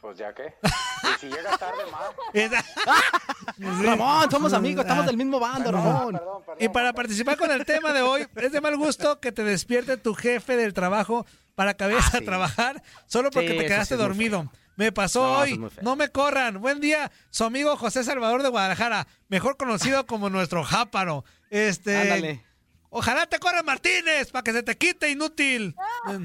[0.01, 0.55] Pues ya que.
[0.63, 2.09] Y si llega tarde más.
[3.83, 6.13] Ramón, somos amigos, estamos del mismo bando, Perdón, Ramón.
[6.13, 6.57] perdón, perdón.
[6.59, 9.97] Y para participar con el tema de hoy, es de mal gusto que te despierte
[9.97, 12.25] tu jefe del trabajo para que vayas Ah, a sí.
[12.25, 14.51] trabajar solo porque Sí, te quedaste sí dormido.
[14.75, 16.59] Me pasó No, hoy, no me corran.
[16.61, 21.23] Buen día, su amigo José Salvador de Guadalajara, mejor conocido como nuestro Jáparo.
[21.51, 22.43] Este, Ándale.
[22.89, 25.75] ojalá te corran Martínez para que se te quite inútil.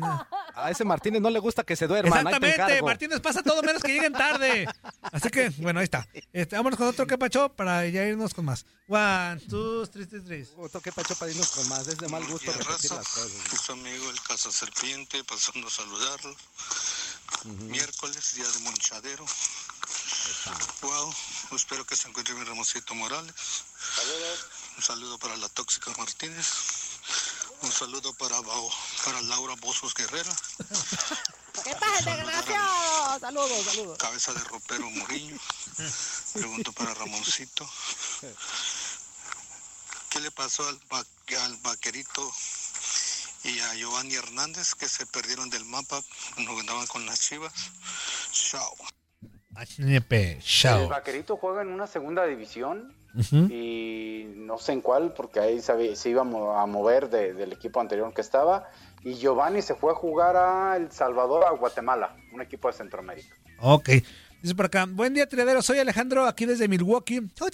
[0.57, 2.81] A ese Martínez no le gusta que se te Exactamente.
[2.83, 4.67] Martínez pasa todo menos que lleguen tarde.
[5.03, 6.09] Así que, bueno, ahí está.
[6.33, 8.65] Este, vámonos con otro que pacho para ya irnos con más.
[8.89, 10.49] One, two, three, three, three.
[10.57, 11.87] Otro que pacho para irnos con más.
[11.89, 12.95] Es de mal gusto repetir raza.
[12.95, 13.61] las cosas.
[13.67, 16.35] Su amigo el Casa Serpiente, pasando a saludarlo.
[17.45, 19.27] Miércoles, día de Monchadero.
[20.81, 21.15] Wow,
[21.55, 23.35] espero que se encuentre bien Ramoncito Morales.
[24.79, 26.47] Un saludo para la tóxica Martínez.
[27.63, 28.71] Un saludo para, Bao-
[29.05, 30.31] para Laura Bozos Guerrera.
[31.65, 33.19] ¿Qué pasa, desgraciado?
[33.21, 33.99] Saludos, saludos.
[33.99, 35.37] Cabeza de ropero Murillo.
[36.35, 37.69] Pregunto para Ramoncito.
[40.11, 42.31] ¿Qué le pasó al, va- al vaquerito
[43.45, 46.01] y a Giovanni Hernández que se perdieron del mapa
[46.35, 47.53] cuando andaban con las chivas?
[48.33, 48.75] Chao.
[50.37, 50.89] El chao.
[50.89, 52.95] vaquerito juega en una segunda división
[53.51, 57.35] Y no sé en cuál, porque ahí se, se iba a mo- a mover de-
[57.35, 58.69] del equipo anterior que estaba.
[59.03, 63.35] Y Giovanni se fue a jugar a El Salvador, a Guatemala, un equipo de Centroamérica.
[63.61, 63.91] Ok.
[64.43, 65.63] Dice por acá, buen día, triadero.
[65.63, 67.23] Soy Alejandro, aquí desde Milwaukee.
[67.41, 67.47] Oh,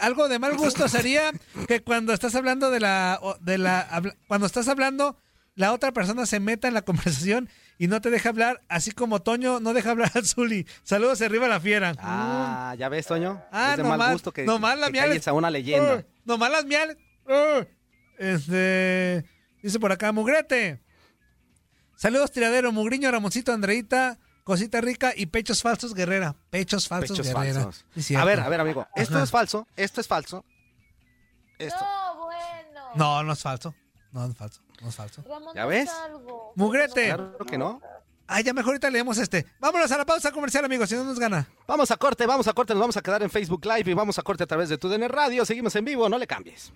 [0.00, 1.30] algo de mal gusto sería
[1.68, 5.16] que cuando estás hablando de la, de la, cuando estás hablando,
[5.54, 7.48] la otra persona se meta en la conversación
[7.82, 10.66] y no te deja hablar, así como Toño no deja hablar al Zuli.
[10.82, 11.94] Saludos arriba la fiera.
[11.98, 13.42] Ah, ya ves, Toño.
[13.50, 15.94] Ah, es de nomás- mal gusto que, nomás la que calles a una leyenda.
[15.96, 16.98] Uh, nomás las miel.
[17.26, 17.64] Uh.
[18.18, 19.24] Este,
[19.62, 20.82] dice por acá, Mugrete.
[21.96, 26.36] Saludos, tiradero, Mugriño, Ramoncito, Andreita, Cosita Rica y Pechos Falsos Guerrera.
[26.50, 27.62] Pechos Falsos Pechos Guerrera.
[27.62, 27.84] falsos.
[28.16, 28.86] A ver, a ver, amigo.
[28.94, 29.24] Esto Ajá.
[29.24, 29.66] es falso.
[29.76, 30.44] Esto es falso.
[31.58, 31.80] Esto.
[31.82, 32.80] No, bueno.
[32.94, 33.74] No, no es falso.
[34.12, 34.60] No, no es falso.
[34.80, 35.22] No es falso.
[35.28, 35.88] Ramón, ¿Ya ves?
[35.90, 36.52] algo.
[36.56, 37.06] Mugrete.
[37.06, 37.80] Claro que no.
[38.26, 39.44] Ay, ya mejor ahorita leemos este.
[39.58, 41.48] Vámonos a la pausa comercial, amigos, si no nos gana.
[41.66, 44.18] Vamos a corte, vamos a corte, nos vamos a quedar en Facebook Live y vamos
[44.20, 45.44] a corte a través de TUDN Radio.
[45.44, 46.72] Seguimos en vivo, no le cambies.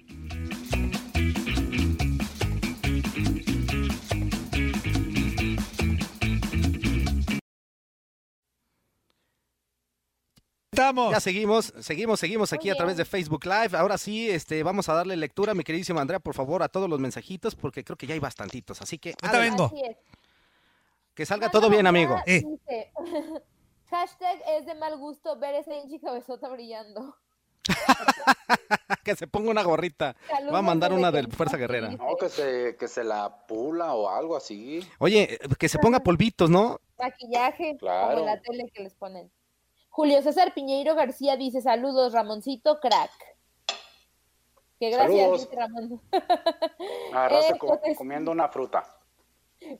[10.75, 11.13] Estamos.
[11.13, 13.77] Ya seguimos, seguimos, seguimos aquí a través de Facebook Live.
[13.77, 16.99] Ahora sí, este, vamos a darle lectura, mi queridísima Andrea, por favor, a todos los
[16.99, 18.83] mensajitos, porque creo que ya hay bastantitos.
[18.83, 19.73] Así que Ahorita vengo.
[21.15, 22.17] Que salga todo bien, amigo.
[22.27, 22.43] Eh.
[22.45, 22.93] Dice,
[23.91, 27.17] hashtag es de mal gusto ver esa hinchi cabezota brillando.
[29.05, 30.17] que se ponga una gorrita.
[30.29, 31.91] Saludos Va a mandar una de Fuerza Guerrera.
[31.91, 34.81] No, que se, que se la pula o algo así.
[34.99, 36.81] Oye, que se ponga polvitos, ¿no?
[36.99, 38.09] Maquillaje, Claro.
[38.09, 39.31] como en la tele que les ponen.
[39.95, 43.13] Julio César Piñeiro García dice, saludos, Ramoncito, crack.
[44.81, 45.41] Que gracias, Saludos.
[45.43, 46.01] dice Ramón.
[47.13, 48.83] Agarrarse Eh, co- comiendo una fruta.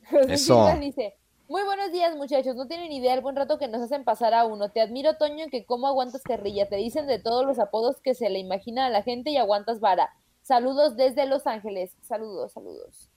[0.09, 0.69] José Eso.
[0.79, 1.17] Dice,
[1.49, 4.45] muy buenos días muchachos, no tienen idea el buen rato que nos hacen pasar a
[4.45, 4.69] uno.
[4.71, 6.69] Te admiro, Toño, en que cómo aguantas carrilla.
[6.69, 9.81] Te dicen de todos los apodos que se le imagina a la gente y aguantas
[9.81, 10.15] vara.
[10.43, 11.91] Saludos desde Los Ángeles.
[12.03, 13.09] Saludos, saludos.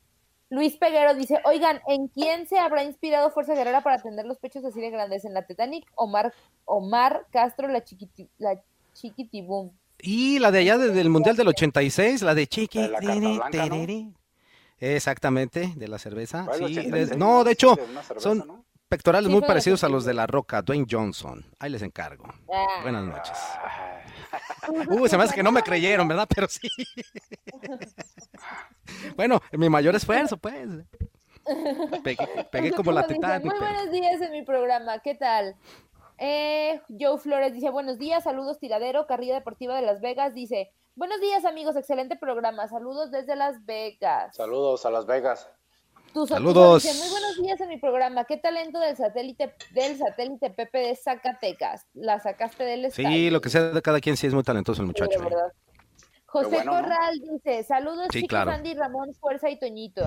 [0.51, 4.65] Luis Peguero dice, oigan, ¿en quién se habrá inspirado Fuerza Guerrera para tener los pechos
[4.65, 5.25] así de grandes?
[5.25, 5.87] ¿En la Titanic?
[5.95, 6.33] Omar,
[6.65, 8.59] Omar Castro, la, chiquiti, la
[8.95, 9.71] chiquitibum.
[10.01, 12.79] Y la de allá desde el Mundial del 86, la de Chiqui.
[12.89, 13.75] La de la carta blanca, ¿no?
[13.75, 14.07] tereré.
[14.81, 16.45] Exactamente, de la cerveza.
[16.47, 17.11] ¿Cuál, Sí, 86?
[17.11, 18.65] de- no, de hecho, De una cerveza, son ¿no?
[18.89, 21.45] pectorales Sí, muy parecidos a los de La Roca, Dwayne Johnson.
[21.59, 22.25] Ahí les encargo.
[22.51, 22.65] Ah.
[22.83, 23.37] Buenas noches.
[24.89, 26.29] Uh, se me hace que no me creyeron, ¿verdad?
[26.33, 26.69] Pero sí.
[29.17, 30.69] bueno, mi mayor esfuerzo, pues.
[32.05, 33.45] Pegué, pegué como la Titanic.
[33.47, 35.57] Muy pero- buenos días en mi programa, ¿qué tal?
[36.19, 41.21] Eh, Joe Flores dice, buenos días, saludos tiradero, carrilla deportiva de Las Vegas, dice, buenos
[41.21, 44.35] días amigos, excelente programa, saludos desde Las Vegas.
[44.35, 45.49] Saludos a Las Vegas.
[46.13, 46.83] Tus Saludos.
[46.83, 50.97] Dice, muy buenos días en mi programa, qué talento del satélite del satélite Pepe de
[50.97, 53.09] Zacatecas, la sacaste del estadio.
[53.11, 55.21] Sí, lo que sea de cada quien, sí es muy talentoso el Sí, muchacho.
[55.21, 55.25] ¿eh?
[55.25, 55.53] verdad.
[56.29, 56.83] José bueno, ¿no?
[56.83, 58.51] Corral dice, saludos Sí, chicos, claro.
[58.51, 60.07] Andy, Ramón, Fuerza y Toñito.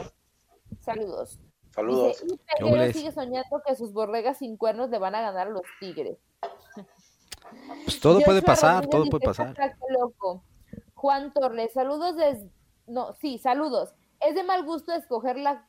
[0.80, 1.40] Saludos.
[1.74, 2.24] Saludos.
[2.60, 6.18] Dice, sigue soñando que sus borregas sin cuernos le van a ganar a los tigres.
[7.86, 9.50] Pues todo puede pasar, todo puede pasar.
[9.50, 10.44] "Está loco.
[10.94, 12.52] Juan Torres, saludos desde...
[12.86, 13.96] No, sí, saludos.
[14.20, 15.68] Es de mal gusto escoger la,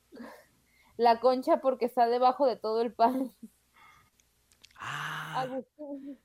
[0.98, 3.32] la concha porque está debajo de todo el pan.
[4.76, 5.42] Ah.
[5.42, 6.18] Agustín.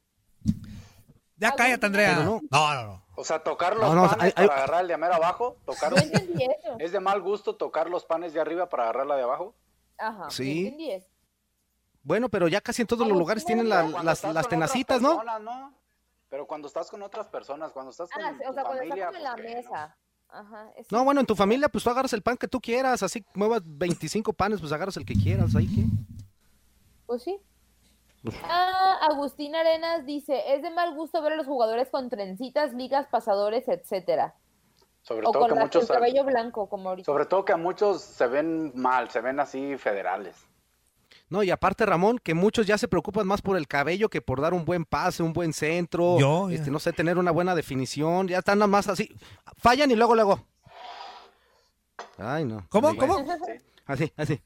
[1.37, 2.15] Ya cállate, Andrea.
[2.17, 2.41] No.
[2.49, 2.83] no, no.
[2.87, 3.03] no.
[3.15, 5.57] O sea, tocar los No, no, panes hay- hay- para agarrar el de abajo.
[5.65, 5.93] Tocar...
[5.95, 6.75] Eso.
[6.79, 9.55] ¿Es de mal gusto tocar los panes de arriba para agarrar la de abajo?
[9.97, 10.75] Ajá, Sí.
[12.03, 15.09] Bueno, pero ya casi en todos los lugares tienen la- las, estás las tenacitas, ¿no?
[15.17, 15.73] personas, ¿no?
[16.29, 19.15] Pero cuando estás con otras personas, cuando estás con Ah, tu o sea, cuando estamos
[19.15, 19.55] en la pues, ¿qué, no?
[19.57, 19.97] mesa.
[20.29, 20.71] Ajá.
[20.91, 23.61] No, bueno, en tu familia, pues tú agarras el pan que tú quieras, así muevas
[23.65, 25.83] 25 panes, pues agarras el que quieras, ahí que.
[27.05, 27.39] Pues sí.
[28.43, 33.07] Ah, Agustín Arenas dice, es de mal gusto ver a los jugadores con trencitas, ligas,
[33.07, 34.35] pasadores, etcétera.
[35.01, 37.05] Sobre O todo con que muchos, el cabello blanco, como ahorita.
[37.05, 40.35] sobre todo que a muchos se ven mal, se ven así federales.
[41.29, 44.39] No, y aparte, Ramón, que muchos ya se preocupan más por el cabello que por
[44.41, 48.27] dar un buen pase, un buen centro, Yo, este, no sé, tener una buena definición,
[48.27, 49.13] ya están nada más así,
[49.57, 50.39] fallan y luego, luego.
[52.17, 52.65] Ay, no.
[52.69, 52.95] ¿Cómo?
[52.95, 53.17] ¿Cómo?
[53.19, 53.53] Sí.
[53.85, 54.41] Así, así.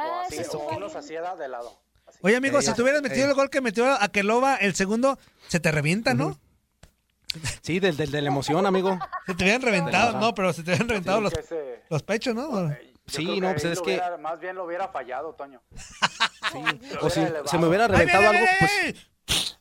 [0.00, 0.76] Ah, así, sí, o sí.
[0.76, 1.78] unos así de lado.
[2.06, 2.18] Así.
[2.22, 3.28] Oye, amigo, Eh, si tú hubieras metido eh.
[3.30, 6.38] el gol que metió Aqueloba el segundo, se te revienta, ¿no?
[7.62, 8.98] Sí, del, del- de la emoción, amigo.
[9.26, 12.34] Se te hubieran reventado, no, pero se te hubieran reventado Sí, los, ese- los pechos,
[12.34, 12.68] ¿no?
[12.68, 12.74] Yo
[13.06, 15.60] Sí, creo no, pues es que- hubiera- más bien lo hubiera fallado, Toño.
[17.00, 17.46] O si elevado.
[17.46, 19.56] se me hubiera ¡Ay, reventado algo, pues.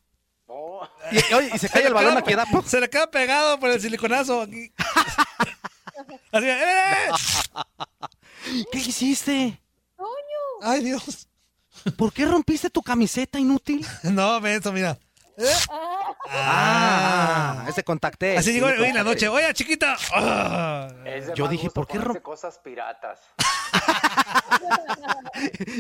[0.47, 0.79] No,
[1.11, 2.45] Y, oye, y se cae el balón aquí, da.
[2.65, 4.71] Se le queda pegado por el siliconazo aquí.
[6.31, 8.63] Así, ¡eh, eh, eh!
[8.71, 9.61] ¿Qué hiciste?
[10.61, 11.27] ¡Ay, Dios!
[11.97, 13.85] ¿Por qué rompiste tu camiseta inútil?
[14.03, 14.97] No, eso, mira.
[15.37, 15.45] ¿Eh?
[16.31, 18.37] Ah, ese contacté.
[18.37, 19.29] Así llegó me hoy en la noche.
[19.29, 19.95] Oye, chiquita.
[21.33, 23.19] Yo dije, ¿por qué ponerse rom- cosas piratas?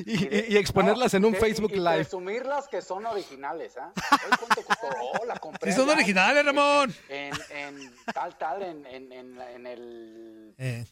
[0.05, 1.95] Y, y- y exponerlas en un De- Facebook y, y Live.
[1.95, 3.91] presumirlas que son originales, ¿ah?
[4.11, 4.87] Hoy, ¿Cuánto costó?
[5.21, 6.95] Oh, la compré Sí son allá originales, Ramón.
[7.09, 10.85] En, en tal, tal, en, en, en, la- en el Eh,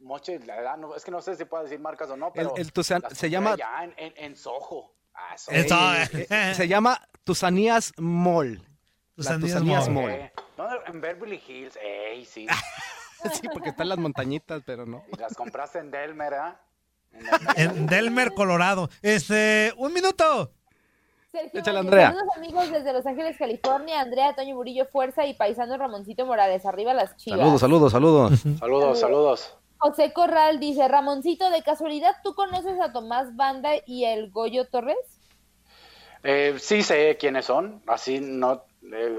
[0.00, 2.32] moche, la verdad, no, es que no sé si puedo decir marcas o no, El-
[2.34, 4.92] pero el Tusan- las se llama- allá en, en, en Soho.
[5.14, 5.56] Ah, Soho.
[5.56, 5.76] Eso,
[6.18, 8.62] Eh, eh, se llama Tusanías Mall.
[9.14, 10.04] Tusanías Tusanías Mall.
[10.04, 10.10] Mall.
[10.12, 12.46] Eh, no, en Beverly Hills, ey, sí.
[13.34, 15.04] sí, porque están las montañitas, pero no.
[15.12, 16.60] Y las compraste en Delmer, ¿ah?
[17.56, 18.88] En Delmer, Colorado.
[19.02, 20.52] Este, un minuto.
[21.30, 22.12] Sergio Échale, Andrea.
[22.12, 24.00] Saludos amigos desde Los Ángeles, California.
[24.00, 26.64] Andrea, Toño Murillo, Fuerza y paisano Ramoncito Morales.
[26.66, 27.38] Arriba las chivas.
[27.40, 28.40] Saludos, saludos, saludos.
[28.58, 29.56] Saludos, saludos.
[29.80, 34.96] José Corral dice, Ramoncito, de casualidad, ¿tú conoces a Tomás Banda y el Goyo Torres?
[36.22, 38.64] Eh, sí sé quiénes son, así no...
[38.92, 39.18] eh,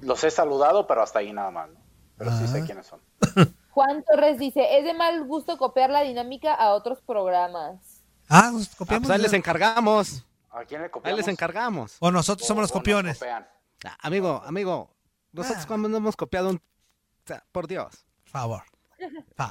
[0.00, 1.80] los he saludado, pero hasta ahí nada más, ¿no?
[2.16, 3.00] Pero sí sé quiénes son.
[3.70, 8.00] Juan Torres dice, es de mal gusto copiar la dinámica a otros programas.
[8.28, 9.06] Ah, nos Ah, copiamos.
[9.08, 10.24] pues ahí les encargamos.
[10.50, 11.18] ¿A quién le Ahí copiamos?
[11.18, 11.96] les encargamos.
[12.00, 13.22] o nosotros somos los copiones.
[13.22, 13.46] Ah,
[14.00, 14.90] amigo, amigo,
[15.32, 15.68] nosotros Ah.
[15.68, 16.56] cuando no hemos copiado un...
[16.56, 18.06] o sea, por Dios.
[18.24, 18.62] Favor.
[18.62, 18.71] Favor.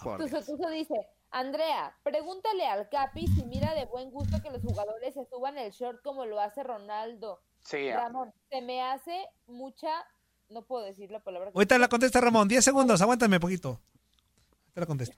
[0.04, 0.96] Por Tuzo Tuzo dice,
[1.32, 5.72] Andrea, pregúntale al Capi si mira de buen gusto que los jugadores se suban el
[5.72, 7.42] short como lo hace Ronaldo.
[7.62, 9.90] Sí, Ramón, se me hace mucha,
[10.50, 11.52] no puedo decir la palabra.
[11.54, 12.48] Ahorita la contesta Ramón.
[12.48, 13.80] 10 segundos, aguántame poquito.
[14.74, 15.18] Te la contesto.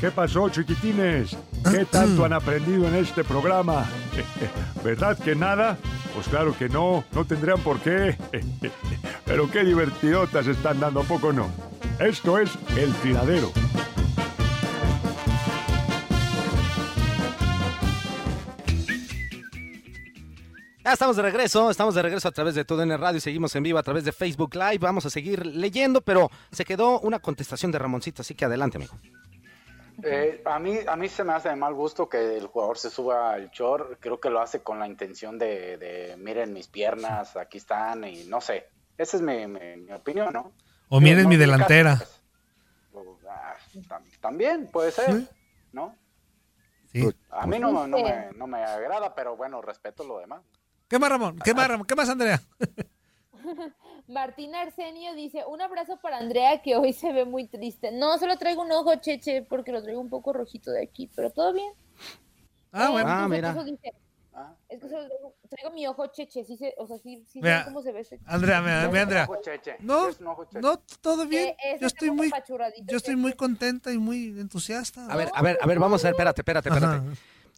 [0.00, 1.36] ¿Qué pasó, chiquitines?
[1.68, 3.84] ¿Qué tanto han aprendido en este programa?
[4.84, 5.76] ¿Verdad que nada?
[6.14, 8.16] Pues claro que no, no tendrían por qué.
[9.24, 11.50] Pero qué divertidotas están dando, ¿a poco no?
[11.98, 13.50] Esto es El Tiradero.
[20.84, 23.78] Ya estamos de regreso, estamos de regreso a través de TUDN Radio, seguimos en vivo
[23.78, 27.78] a través de Facebook Live, vamos a seguir leyendo, pero se quedó una contestación de
[27.78, 28.94] Ramoncito, así que adelante, amigo.
[30.02, 32.88] Eh, a, mí, a mí se me hace de mal gusto que el jugador se
[32.90, 33.98] suba al short.
[34.00, 38.24] Creo que lo hace con la intención de, de, miren mis piernas, aquí están, y
[38.24, 38.68] no sé.
[38.96, 40.52] Esa es mi, mi- mi opinión, ¿no?
[40.88, 41.98] O miren No, mi delantera.
[42.92, 43.56] pues, ah,
[43.88, 45.28] tam- también puede ser,
[45.72, 45.94] ¿no?
[46.92, 47.06] Sí.
[47.30, 50.42] A mí no, no, me, no me agrada, pero bueno, respeto lo demás.
[50.88, 51.38] ¿Qué más, Ramón?
[51.44, 51.86] ¿Qué más, Ramón?
[51.86, 52.40] ¿Qué más, Andrea?
[54.08, 57.92] Martín Arsenio dice, un abrazo para Andrea que hoy se ve muy triste.
[57.92, 61.30] No, solo traigo un ojo cheche porque lo traigo un poco rojito de aquí, pero
[61.30, 61.72] todo bien.
[62.72, 63.08] Ah, Eh, bueno.
[63.10, 63.52] Ah, mira.
[63.64, 63.92] Dice,
[64.68, 67.60] es que solo traigo, traigo mi ojo cheche, sí se, o sea, sí, sí Mira,
[67.60, 69.28] sé cómo se ve ese Andrea, mira, mira, Andrea.
[69.80, 70.60] No, Es un ojo cheche.
[70.60, 71.54] no, todo bien.
[71.80, 72.30] Yo estoy muy,
[72.86, 75.06] yo estoy muy contenta y muy entusiasta.
[75.06, 76.96] A ver, a ver, a ver, vamos a ver, espérate, espérate, espérate.
[76.96, 77.04] Ajá.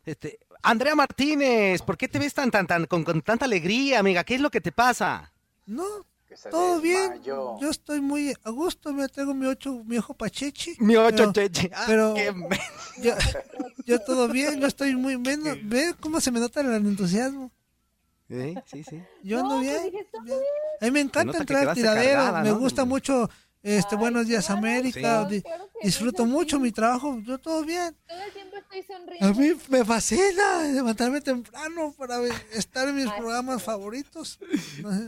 [0.06, 4.24] Este, Andrea Martínez, ¿por qué te ves tan, tan, tan, con, con tanta alegría, amiga?
[4.24, 5.32] ¿Qué es lo que te pasa?
[5.66, 5.84] No,
[6.30, 7.20] Que se todo bien.
[7.24, 8.92] Yo estoy muy a gusto.
[8.92, 10.76] Me traigo mi ocho, mi ojo pachechi.
[10.78, 11.70] Mi ocho Pero- cheche.
[11.74, 12.48] Ah, pero- qué me-
[13.02, 13.14] Yo,
[13.84, 14.60] yo todo bien.
[14.60, 15.58] Yo estoy muy menos.
[15.64, 17.50] Ve cómo se me nota el entusiasmo.
[18.28, 19.02] Sí, sí, sí.
[19.24, 19.82] Yo ando pues bien.
[19.86, 20.38] dije, está bien.
[20.80, 22.18] A mí me encanta entrar al quedaste tiradero.
[22.20, 22.58] cargada, Me ¿no?
[22.60, 23.28] gusta mucho
[23.60, 25.26] este Ay, Buenos Días claro, América.
[25.28, 25.34] Sí.
[25.34, 27.18] Di- claro que Disfruto mucho mi trabajo.
[27.24, 27.96] Yo todo bien.
[28.06, 28.84] Todo el tiempo estoy
[29.20, 32.20] A mí me fascina levantarme temprano para
[32.52, 34.38] estar en mis Ay, programas favoritos.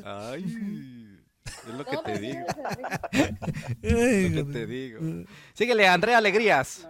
[0.04, 1.01] Ay,
[1.68, 2.46] es lo que te digo.
[3.82, 5.26] Es lo que te digo.
[5.54, 6.88] Síguele, Andrea Alegrías.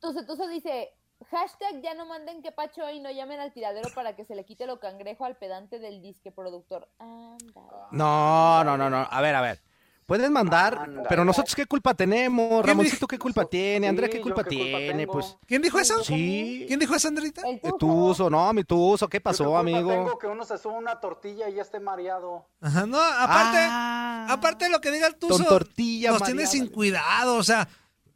[0.00, 0.90] Tuzo Tuzo dice,
[1.30, 4.44] hashtag ya no manden que pacho y no llamen al tiradero para que se le
[4.44, 6.88] quite lo cangrejo al pedante del disque productor.
[6.98, 7.88] Anda.
[7.92, 9.06] No, no, no, no.
[9.10, 9.69] A ver, a ver.
[10.10, 11.02] Pueden mandar, Anda.
[11.08, 14.98] pero nosotros qué culpa tenemos, Ramoncito qué culpa tiene, Andrea qué culpa qué culpa tiene,
[15.02, 15.12] tengo.
[15.12, 15.36] pues.
[15.46, 16.02] ¿Quién dijo eso?
[16.02, 16.64] Sí.
[16.66, 17.42] ¿Quién dijo eso, Andrita?
[17.46, 17.76] El Tuzo.
[17.78, 19.88] Tuzo, no, mi Tuzo, ¿qué Yo qué pasó, culpa amigo?
[19.88, 22.44] Tengo que uno se suba una tortilla y ya esté mareado.
[22.60, 24.26] Ajá, no, aparte, Ah.
[24.30, 26.50] aparte de lo que diga el tuzo, Con tortilla nos tiene mareada.
[26.52, 27.68] sin cuidado, o sea,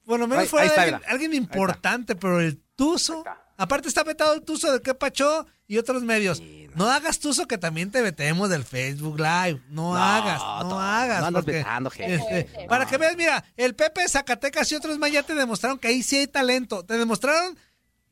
[0.04, 3.43] por lo menos Ahí- fuera ahí está, alguien, importante, pero el tuzo, está.
[3.56, 6.42] Aparte está vetado el tuzo de qué pachó y otros medios.
[6.74, 6.90] no.
[6.90, 11.20] hagas tuzo que también te vetemos del Facebook Live, no, hagas, no, hagas.
[11.20, 12.14] No andas porque, vetando, gente.
[12.40, 15.78] este, para que veas, mira, el Pepe de Zacatecas y otros más ya te demostraron
[15.78, 17.56] que ahí sí hay talento, te demostraron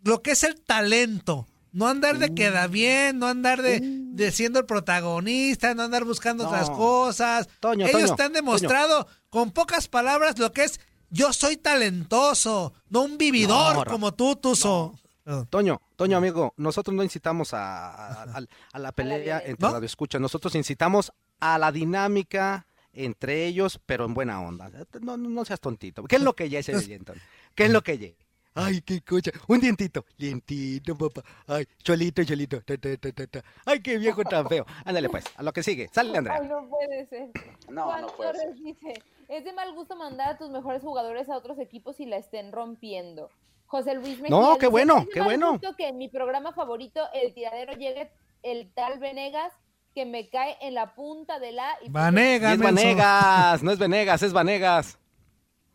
[0.03, 1.47] lo que es el talento.
[1.75, 6.45] No andar de queda bien, no andar de, de siendo el protagonista, no andar buscando
[6.45, 6.51] No.
[6.51, 7.49] otras cosas.
[7.61, 12.75] Toño, Ellos Toño, te han demostrado con pocas palabras lo que es yo soy talentoso,
[12.91, 14.95] no un vividor No, como tú, Tuzo.
[15.25, 15.47] Perdón.
[15.47, 19.51] Toño, Toño, amigo, nosotros no incitamos a, a- a- a la pelea violencia.
[19.51, 19.73] entre ¿No?
[19.75, 24.71] radio escucha, nosotros incitamos a la dinámica entre ellos, pero en buena onda.
[25.01, 26.05] No, no, no seas tontito.
[26.05, 27.23] ¿Qué es lo que ya ese Antonio?
[27.55, 28.09] ¿Qué es lo que ya?
[28.55, 29.31] Ay, qué cocha.
[29.49, 30.05] Un dientito.
[30.19, 31.23] Dientito, papá.
[31.47, 32.61] Ay, cholito, cholito.
[32.61, 33.45] Ta, ta, ta, ta, ta.
[33.65, 34.67] Ay, qué viejo tan feo.
[34.85, 35.89] Ándale, pues, a lo que sigue.
[35.91, 36.37] Sale, Andrea.
[36.39, 37.31] Ay, no puede ser.
[37.71, 38.93] No, Juan no puede Torres dice,
[39.29, 42.53] es de mal gusto mandar a tus mejores jugadores a otros equipos y la estén
[42.53, 43.31] rompiendo.
[43.73, 45.59] José Luis Mejía No, qué dice, bueno, "Es de qué bueno".
[45.79, 48.11] que en mi programa favorito, El Tiradero, llegue
[48.43, 49.51] el tal Venegas
[49.95, 51.71] que me cae en la punta de la...
[51.81, 52.75] y Vanegas, es menso.
[52.75, 54.99] Vanegas, no es Venegas, es Vanegas.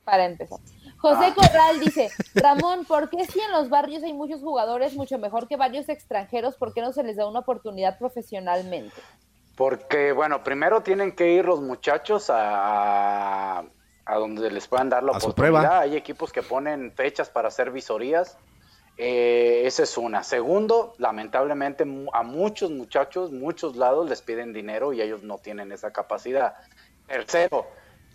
[0.04, 0.60] Para empezar.
[0.98, 5.48] José Corral dice, Ramón, ¿por qué si en los barrios hay muchos jugadores mucho mejor
[5.48, 8.96] que varios extranjeros, por qué no se les da una oportunidad profesionalmente?
[9.56, 13.64] Porque, bueno, primero tienen que ir los muchachos a,
[14.08, 15.60] a donde les puedan dar la A su oportunidad.
[15.62, 15.80] prueba.
[15.82, 18.38] Hay equipos que ponen fechas para hacer visorías.
[18.98, 20.24] Eh, esa es una.
[20.24, 21.84] Segundo, lamentablemente
[22.14, 26.56] a muchos muchachos, muchos lados les piden dinero y ellos no tienen esa capacidad.
[27.06, 27.68] Tercero,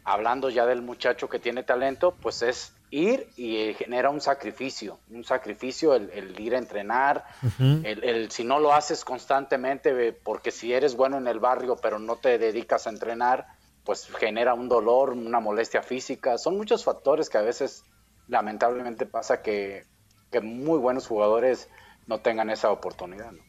[0.05, 4.99] hablando ya del muchacho que tiene talento, pues es ir y eh, genera un sacrificio,
[5.09, 7.25] un sacrificio el, el ir a entrenar,
[7.61, 11.77] el, el- si no lo haces constantemente, eh, porque si eres bueno en el barrio
[11.81, 13.47] pero no te dedicas a entrenar,
[13.85, 16.39] pues genera un dolor, una molestia física.
[16.39, 17.85] Son muchos factores que a veces
[18.29, 19.85] lamentablemente pasa que,
[20.31, 21.69] que muy buenos jugadores
[22.07, 23.33] no tengan esa oportunidad.
[23.33, 23.43] ¿no?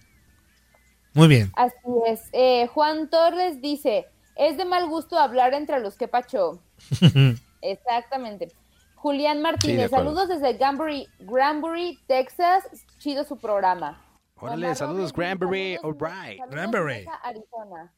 [1.13, 1.51] Muy bien.
[1.55, 1.75] Así
[2.07, 2.29] es.
[2.31, 6.59] Eh, Juan Torres dice, es de mal gusto hablar entre los que pacho.
[7.61, 8.51] Exactamente.
[8.95, 12.63] Julián Martínez, saludos desde Granbury, Granbury, Texas.
[12.99, 14.01] Chido su programa.
[14.35, 16.39] Órale, saludos, Granbury, alright.
[16.39, 17.05] saludos, Granbury.
[17.23, 17.93] Arizona.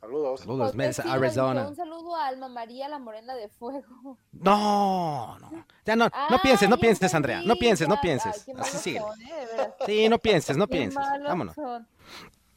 [0.00, 0.40] Saludos.
[0.40, 1.68] Saludos, Silva dice, Arizona.
[1.68, 4.16] Un saludo a Alma María, la morena de fuego.
[4.32, 5.50] No, no.
[5.84, 7.42] Ya no, no Ah, pienses, no pienses, entendí, Andrea.
[7.44, 8.46] No pienses, no pienses.
[8.48, 9.00] Ay, Así sigue.
[9.00, 9.72] son, eh.
[9.86, 11.02] Sí, no pienses, no Qué pienses.
[11.26, 11.54] Vámonos.
[11.54, 11.88] son.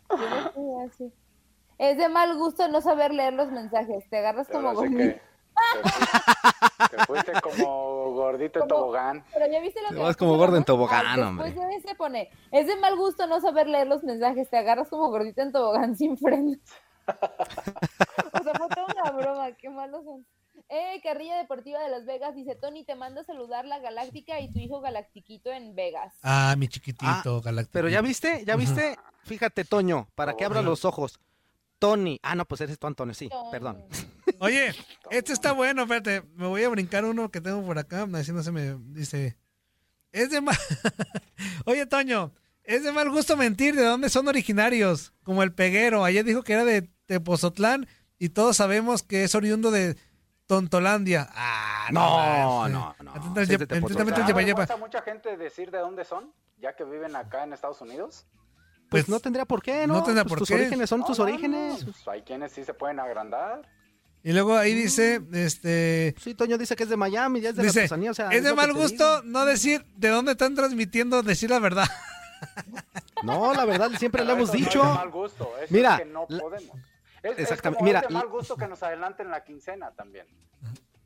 [0.10, 1.14] Yo no soy así.
[1.80, 4.08] Es de mal gusto no saber leer los mensajes.
[4.10, 5.20] Te agarras como gomito.
[5.74, 9.26] te fuiste, te fuiste como gordito en tobogán.
[9.34, 11.46] Pero ya viste lo Te que vas como gordo en tobogán, Ah, hombre.
[11.48, 14.90] Después de ese pone, es de mal gusto no saber leer los mensajes, te agarras
[14.90, 16.56] como gordito en tobogán sin freno.
[18.34, 20.26] o sea, fue toda una broma, qué malos son.
[20.70, 24.52] Eh, Carrilla Deportiva de Las Vegas dice, Tony, te manda a saludar la Galáctica y
[24.52, 26.14] tu hijo Galactiquito en Vegas.
[26.24, 27.74] Ah, mi chiquitito, galáctico.
[27.74, 28.98] Pero ya viste, ya viste.
[29.24, 31.20] Fíjate, Toño, para que abra los ojos.
[31.82, 32.20] Tony.
[32.22, 33.14] Ah, no, pues eres tú, Antonio.
[33.14, 33.84] Sí, perdón.
[34.40, 34.74] Oye,
[35.10, 36.22] este está bueno, espérate.
[36.36, 38.08] Me voy a brincar uno que tengo por acá.
[38.14, 39.36] Así no se me dice.
[40.12, 40.56] Es de mal.
[41.66, 42.32] Oye, Toño,
[42.64, 45.14] es de mal gusto mentir de dónde son originarios.
[45.24, 46.04] Como el peguero.
[46.04, 47.88] Ayer dijo que era de Tepozotlán
[48.18, 49.98] y todos sabemos que es oriundo de
[50.46, 51.30] Tontolandia.
[51.34, 53.14] Ah, No, no, no.
[53.14, 53.34] ¿No
[54.78, 58.26] mucha gente decir de dónde son, ya que viven acá en Estados Unidos?
[58.90, 59.94] Pues no tendría por qué, ¿no?
[59.96, 60.56] no tendría Pues por tus qué.
[60.56, 61.86] orígenes son No, tus no, no, orígenes.
[61.86, 63.62] pues hay quienes sí se pueden agrandar.
[64.24, 67.64] Y luego ahí dice, este, Sí, Toño dice que es de Miami, ya es de
[67.64, 69.32] la o sea, es de mal gusto digo.
[69.32, 71.88] no decir de dónde están transmitiendo, decir la verdad.
[73.24, 74.80] No, la verdad, siempre le hemos no es dicho.
[74.84, 76.78] de mal gusto, eso Mira, es que no la- podemos.
[77.24, 80.26] Es, es Exactamente, como mira, es de mal gusto que nos adelanten la quincena también.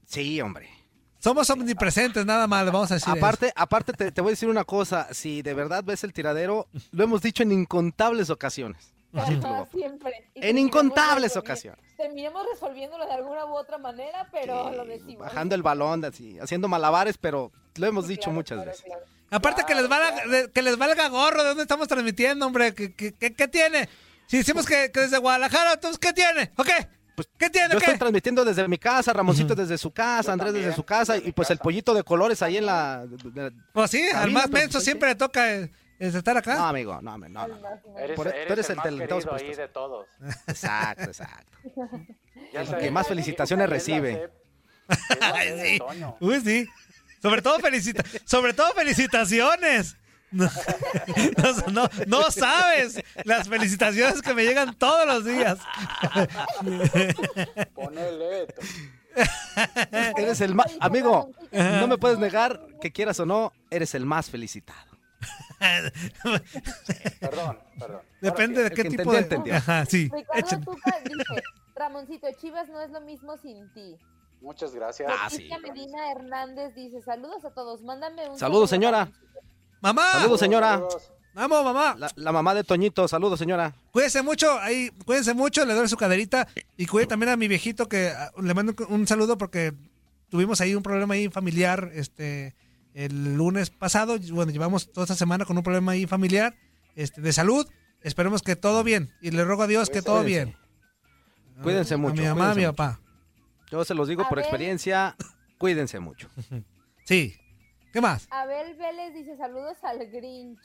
[0.05, 0.69] Sí, hombre.
[1.19, 3.09] Somos omnipresentes, nada más, le vamos a decir.
[3.09, 3.17] eso.
[3.17, 6.67] Aparte, aparte te, te voy a decir una cosa, si de verdad ves el tiradero,
[6.91, 8.93] lo hemos dicho en incontables ocasiones.
[9.13, 10.29] Ajá, siempre.
[10.35, 11.79] Y En incontables ocasiones.
[11.97, 15.19] Terminamos resolviéndolo de alguna u otra manera, pero lo decimos.
[15.25, 18.85] Bajando el balón, así, haciendo malabares, pero lo hemos dicho Claro, muchas claro, veces.
[18.85, 19.05] claro.
[19.31, 20.23] Aparte que les valga,
[20.53, 22.73] que les valga gorro de dónde estamos transmitiendo, hombre.
[22.73, 23.89] ¿Qué, qué, qué- qué tiene?
[24.27, 26.51] Si decimos que, que desde Guadalajara, entonces ¿qué tiene?
[26.55, 26.67] ¿Ok?
[27.37, 27.69] ¿Qué tiene?
[27.69, 27.85] Pues, Yo ¿Qué?
[27.85, 31.49] estoy transmitiendo desde mi casa, Ramoncito desde su casa, Andrés desde su casa, y pues
[31.49, 33.05] el pollito de colores ahí en la...
[33.07, 34.85] de- de- Pues sí, al más pues, menso sí.
[34.85, 36.55] siempre le toca eh, es estar acá.
[36.55, 37.55] No, amigo, no, amigo, no, no.
[37.57, 37.97] no.
[37.99, 39.57] Eres, Por- eres tú eres el, el más del- de todos querido ahí puestos.
[39.57, 40.07] de todos.
[40.47, 41.57] Exacto, exacto.
[42.53, 44.29] Ya El que más felicitaciones recibe.
[46.19, 46.67] Uy, sí.
[47.25, 49.97] Sobre todo, felicita sobre todo felicitaciones.
[50.31, 50.49] No,
[51.71, 55.57] no, no, sabes las felicitaciones que me llegan todos los días.
[57.73, 58.47] Ponele.
[60.17, 60.67] Eres el más...
[60.79, 64.95] Amigo, no me puedes negar que quieras o no, eres el más felicitado.
[67.19, 68.01] Perdón, perdón.
[68.21, 69.19] Depende de qué tipo entendió, de.
[69.19, 69.55] entendió.
[69.55, 70.11] Ajá, sí.
[70.13, 70.65] Ricardo échale.
[70.65, 71.43] Tuca dice,
[71.75, 73.97] Ramoncito, Chivas no es lo mismo sin ti.
[74.45, 75.11] Muchas gracias.
[75.11, 75.49] Ah, sí.
[75.63, 78.97] Medina Hernández dice, saludos a todos, mándame un Saludos, saludo, señora.
[79.05, 79.39] Ramoncito".
[79.81, 80.11] Mamá.
[80.11, 80.69] Saludos, señora.
[80.73, 81.11] Saludos.
[81.33, 81.95] Vamos, mamá.
[81.97, 83.73] La, la mamá de Toñito, saludos, señora.
[83.91, 87.89] Cuídense mucho, ahí, cuídense mucho, le doy su caderita y cuide también a mi viejito
[87.89, 89.73] que ah, le mando un saludo porque
[90.29, 92.55] tuvimos ahí un problema ahí familiar este
[92.93, 96.55] el lunes pasado, bueno, llevamos toda esta semana con un problema ahí familiar
[96.95, 97.67] este de salud.
[98.01, 100.55] Esperemos que todo bien y le ruego a Dios que todo bien.
[101.63, 102.21] Cuídense mucho.
[102.21, 102.99] a mi mamá, a mi papá.
[103.71, 105.15] Yo se los digo A por experiencia,
[105.57, 106.29] cuídense mucho.
[107.05, 107.35] Sí.
[107.93, 108.27] ¿Qué más?
[108.31, 110.59] Abel Vélez dice saludos al Grinch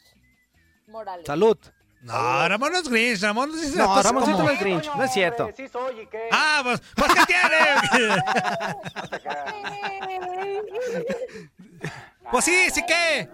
[0.89, 1.27] Morales.
[1.27, 1.59] Salud.
[2.01, 4.87] No, Ramón no es Grinch, Ramón dice No, las cosas Ramoncito como- no es Grinch,
[4.97, 5.51] no es cierto.
[5.55, 6.29] Sí soy, ¿y qué?
[6.33, 8.23] Ah, pues, pues ¿qué tiene?
[12.31, 13.29] pues sí, sí que.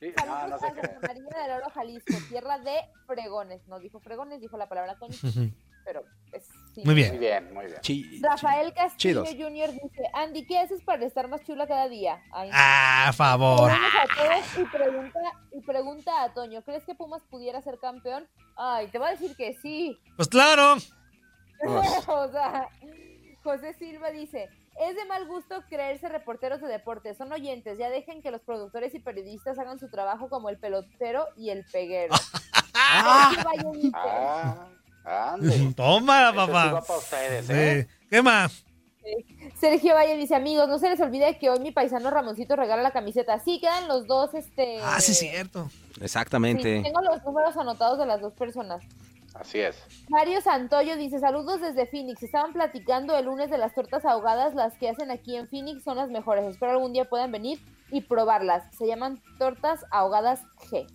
[0.00, 1.06] Sí, Saludos no, no sé a qué.
[1.06, 2.76] María del Oro, Jalisco, tierra de
[3.06, 3.66] fregones.
[3.66, 5.16] No dijo fregones, dijo la palabra coño,
[5.88, 6.82] pero es sí.
[6.84, 7.12] Muy bien.
[7.12, 8.22] Muy bien, muy bien.
[8.22, 9.28] Rafael Castillo Chidos.
[9.30, 9.72] Jr.
[9.72, 12.22] dice, Andy, ¿qué haces para estar más chula cada día?
[12.30, 12.50] Ay.
[12.52, 13.70] Ah, a favor.
[13.70, 15.20] Saludos a todos y pregunta,
[15.50, 18.28] y pregunta a Toño, ¿crees que Pumas pudiera ser campeón?
[18.54, 19.98] Ay, te va a decir que sí.
[20.16, 20.74] Pues claro.
[22.08, 22.68] o sea,
[23.42, 28.20] José Silva dice, es de mal gusto creerse reporteros de deportes, son oyentes, ya dejen
[28.20, 32.14] que los productores y periodistas hagan su trabajo como el pelotero y el peguero.
[33.74, 34.68] Dice, Ah,
[35.08, 35.72] ande.
[35.76, 36.72] Tómala, papá.
[36.72, 37.86] va para ustedes, ¿eh?
[37.88, 38.06] Sí.
[38.10, 38.64] ¿Qué más?
[39.58, 42.90] Sergio Valle dice, amigos, no se les olvide que hoy mi paisano Ramoncito regala la
[42.90, 43.38] camiseta.
[43.40, 44.78] Sí, quedan los dos, este...
[44.82, 45.70] Ah, sí, es cierto.
[45.94, 46.82] sí, Exactamente.
[46.82, 48.82] tengo los números anotados de las dos personas.
[49.34, 49.76] Así es.
[50.08, 52.22] Mario Santoyo dice, saludos desde Phoenix.
[52.22, 54.54] Estaban platicando el lunes de las tortas ahogadas.
[54.54, 56.44] Las que hacen aquí en Phoenix son las mejores.
[56.44, 58.64] Espero algún día puedan venir y probarlas.
[58.76, 60.40] Se llaman tortas ahogadas
[60.70, 60.86] G.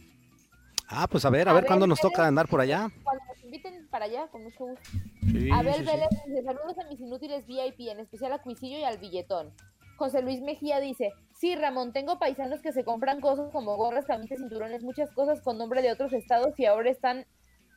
[0.88, 2.90] Ah, pues a ver, a A ver ver, cuándo nos toca andar por allá.
[3.04, 3.24] Cuando
[3.54, 4.90] inviten para allá, con mucho gusto.
[5.22, 5.86] Sí, Abel sí, sí.
[5.86, 9.54] Vélez dice, saludos a mis inútiles VIP, en especial a Cuisillo y al Billetón.
[9.98, 14.40] José Luis Mejía dice, sí, Ramón, tengo paisanos que se compran cosas como gorras, camisas,
[14.40, 17.26] cinturones, muchas cosas con nombre de otros estados y ahora están,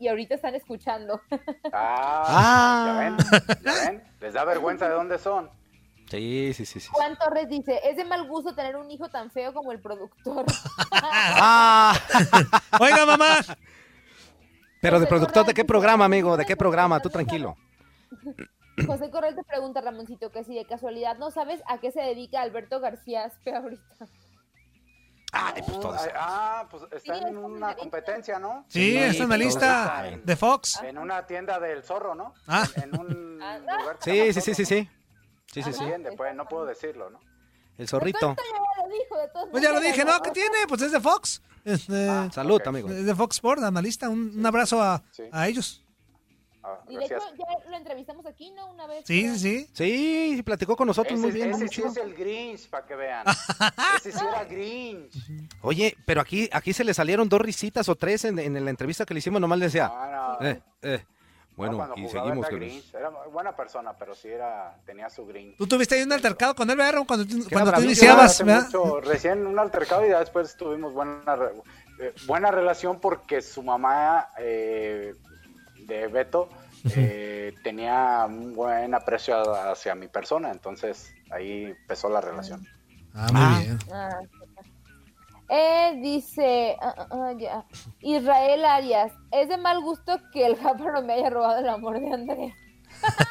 [0.01, 1.20] y ahorita están escuchando.
[1.72, 3.16] Ah, ¿ya ven?
[3.62, 4.03] ¿Ya ven?
[4.20, 5.51] Les da vergüenza de dónde son.
[6.11, 6.89] Sí, sí, sí, sí.
[6.93, 10.45] Juan Torres dice, es de mal gusto tener un hijo tan feo como el productor.
[11.39, 11.95] Ah,
[12.81, 13.39] Oiga, mamá.
[14.81, 16.37] Pero de productor, ¿de qué programa, amigo?
[16.37, 17.01] ¿De qué programa?
[17.01, 17.57] Tú tranquilo.
[18.87, 22.43] José Corral te pregunta, Ramoncito, que si de casualidad no sabes a qué se dedica
[22.43, 23.83] Alberto García Aspe ahorita.
[25.33, 26.01] Ay, pues todos.
[26.03, 28.64] Ay, Ah, pues está Sí, en una competencia, ¿no?
[28.68, 30.24] Sí, Sí, está en la lista están.
[30.24, 30.81] de Fox.
[30.83, 32.33] En una tienda del zorro, ¿no?
[32.47, 32.64] Ah.
[32.77, 34.91] En, un Ah, lugar que se llama Sí, sí, sí, sí, sí.
[35.53, 35.77] Sí, sí, ¿no?
[35.77, 35.83] sí.
[35.85, 37.20] Entiende, pues no puedo decirlo, ¿no?
[37.79, 38.18] El zorrito.
[38.20, 40.20] Toño ya lo dijo, de todos Pues ya lo dije, ¿no?
[40.22, 40.57] ¿Qué tiene?
[40.68, 41.43] Pues es de Fox.
[41.64, 42.66] Este, Ah, Salud, ok.
[42.68, 42.89] amigo.
[42.91, 44.09] Es de Fox Sport, analista.
[44.09, 45.24] Un, un abrazo a, Sí.
[45.33, 45.83] a ellos.
[46.62, 48.66] Ah, Y de hecho ya lo entrevistamos aquí, ¿no?
[48.70, 49.05] Una vez.
[49.07, 49.35] Sí, creo.
[49.37, 50.35] sí, sí.
[50.37, 51.89] Sí, platicó con nosotros muy Ese, bien, ese muy sí chido.
[51.89, 53.24] es el Grinch, para que vean.
[53.99, 55.12] ese sí era Grinch.
[55.62, 59.05] Oye, pero aquí, aquí se le salieron dos risitas o tres en, en la entrevista
[59.05, 60.47] que le hicimos, nomás le decía, Ah, no.
[60.47, 61.05] eh, eh.
[61.57, 62.94] No, Bueno, y seguimos era con Grinch.
[62.94, 65.57] Era buena persona, pero sí era, tenía su Grinch.
[65.57, 67.02] Tú tuviste ahí un altercado con él, ¿verdad?
[67.07, 68.64] Cuando, tú- cuando tú iniciabas, ¿verdad?
[68.66, 71.52] mucho, recién un altercado y ya después tuvimos buena, re-
[72.00, 75.14] eh, buena relación porque su mamá eh,
[75.86, 76.50] de Beto
[76.94, 82.66] eh, tenía un buen aprecio a- hacia mi persona, entonces ahí empezó la relación.
[83.14, 83.59] Ah, muy Ah.
[83.62, 83.78] bien.
[83.90, 84.18] Ah,
[85.49, 87.64] eh, dice ah, ah, ah, ya.
[88.01, 92.12] Israel Arias, es de mal gusto que el Jáparo me haya robado el amor de
[92.12, 92.55] Andrea.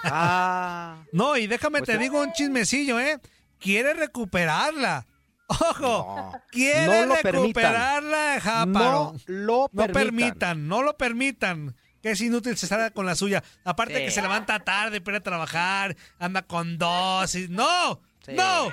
[0.03, 3.19] Ah, No, y déjame Pues te digo un chismecillo, ¿eh?
[3.59, 5.05] Quiere recuperarla.
[5.47, 6.31] Ojo, no.
[6.51, 7.63] quiere No lo permitan.
[7.63, 9.13] recuperarla, Jáparo.
[9.13, 9.93] No lo No permitan.
[9.93, 11.75] permitan, no lo permitan.
[12.01, 13.43] Que es inútil se salga con la suya.
[13.63, 14.05] Aparte Sí.
[14.05, 17.47] que se levanta tarde para trabajar, anda con dos y...
[17.49, 18.01] ¡No!
[18.25, 18.33] Sí.
[18.33, 18.71] ¡No!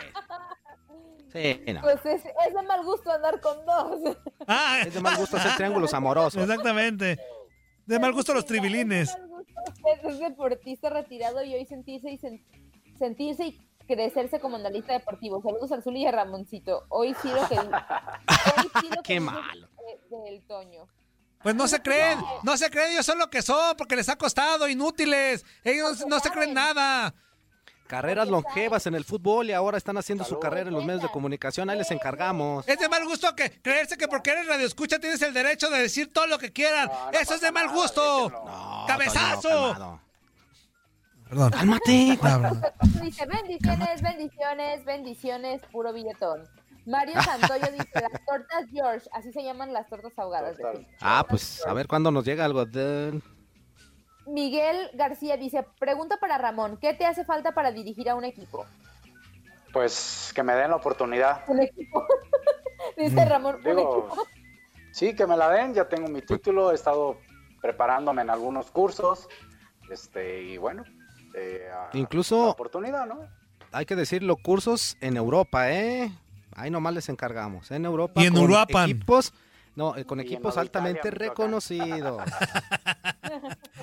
[1.32, 1.80] Sí, no.
[1.80, 4.16] Pues es, es de mal gusto andar con dos.
[4.46, 6.42] Ah, Es de mal gusto hacer triángulos amorosos.
[6.42, 7.18] Exactamente.
[7.86, 9.08] De mal gusto los tribilines.
[9.08, 12.44] Es de mal gusto usted es deportista retirado y hoy sentirse y sen-
[12.98, 15.40] sentirse y crecerse como analista deportivo.
[15.42, 16.84] Saludos al Zuli y a Ramoncito.
[16.90, 19.68] Hoy sí lo que hoy sí lo que Qué malo.
[20.10, 20.86] de- del Toño.
[21.42, 24.14] Pues no se creen, no se creen, ellos son lo que son, porque les ha
[24.16, 25.44] costado, inútiles.
[25.64, 27.12] Ellos no se creen nada.
[27.92, 31.10] Carreras longevas en el fútbol y ahora están haciendo su carrera en los medios de
[31.10, 31.68] comunicación.
[31.68, 32.66] Ahí les encargamos.
[32.66, 35.80] Es de mal gusto que creerse que porque eres radio escucha tienes el derecho de
[35.80, 36.88] decir todo lo que quieran.
[36.88, 38.30] No, no Eso es de mal gusto.
[38.30, 39.74] No, ¡Cabezazo!
[39.74, 40.00] Toño.
[41.28, 41.50] Perdón.
[41.50, 42.18] Cálmate.
[43.02, 46.48] Dice bendiciones, bendiciones, bendiciones, puro billetón.
[46.86, 50.56] Mario Santoyo dice las tortas George, así se llaman las tortas ahogadas.
[50.56, 50.88] de.
[51.02, 52.64] Ah, pues a ver cuándo nos llega algo.
[52.64, 53.20] de-
[54.26, 58.64] Miguel García dice, pregunta para Ramón, ¿qué te hace falta para dirigir a un equipo?
[59.72, 61.42] Pues que me den la oportunidad.
[61.48, 62.04] Un equipo.
[62.96, 64.26] dice Ramón, un Digo, equipo.
[64.92, 67.18] sí, que me la den, ya tengo mi título, he estado
[67.60, 69.28] preparándome en algunos cursos,
[69.90, 70.84] este, y bueno,
[71.34, 73.20] eh, a- Incluso- la oportunidad, ¿no?
[73.74, 76.12] Hay que decirlo, cursos en Europa, ¿eh?
[76.54, 77.70] Ahí nomás les encargamos.
[77.70, 78.20] En Europa.
[78.22, 78.90] Y en con Uruapan.
[78.90, 79.32] Equipos,
[79.76, 82.22] no, eh, con equipos Italia, altamente reconocidos.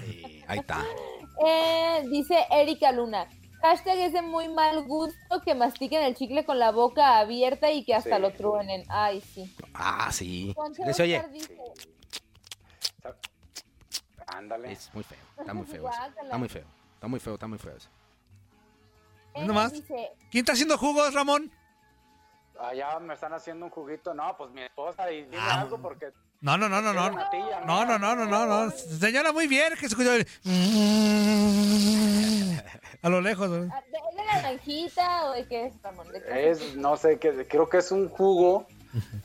[0.06, 0.84] Sí, ahí está.
[1.46, 3.28] Eh, dice Erika Luna,
[3.62, 7.84] Hashtag es de muy mal gusto que mastiquen el chicle con la boca abierta y
[7.84, 8.22] que hasta Sí.
[8.22, 8.86] lo truenen.
[8.88, 9.54] Ay, sí.
[9.74, 10.56] Ah, sí.
[10.94, 11.24] Se oye.
[11.32, 11.58] Dice,
[14.28, 14.72] Ándale.
[14.72, 15.18] Es muy feo.
[15.40, 15.90] Está muy feo.
[15.90, 16.02] eso.
[16.22, 16.66] Está muy feo.
[16.94, 17.90] Está muy feo, está muy feo eso.
[19.34, 19.74] Ena ¿No más?
[19.74, 21.52] dice, ¿Quién está haciendo jugos, Ramón?
[22.60, 24.14] Allá me están haciendo un juguito.
[24.14, 25.12] No, pues mi esposa.
[25.12, 25.62] Y dime Ah.
[25.62, 26.12] algo porque.
[26.42, 27.30] No, no, no, no, no.
[27.30, 28.72] Tía, No, no, no, no, no, no.
[28.72, 30.28] Señora, muy bien, que se escuchó el-
[33.02, 33.50] A lo lejos.
[33.50, 33.52] ah,
[33.92, 36.12] ¿de- ¿es de naranjita o de qué es, Ramón?
[36.12, 38.68] ¿De qué Es, no sé, qué, creo que es un jugo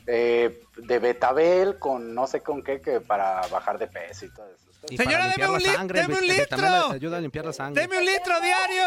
[0.06, 4.46] eh, de betabel con no sé con qué, que para bajar de peso y todo
[4.48, 4.64] eso.
[4.90, 6.90] Y Señora, deme un sangre, deme un litro.
[6.92, 7.80] Ayuda a limpiar la sangre.
[7.82, 8.84] ¡Deme un litro diario!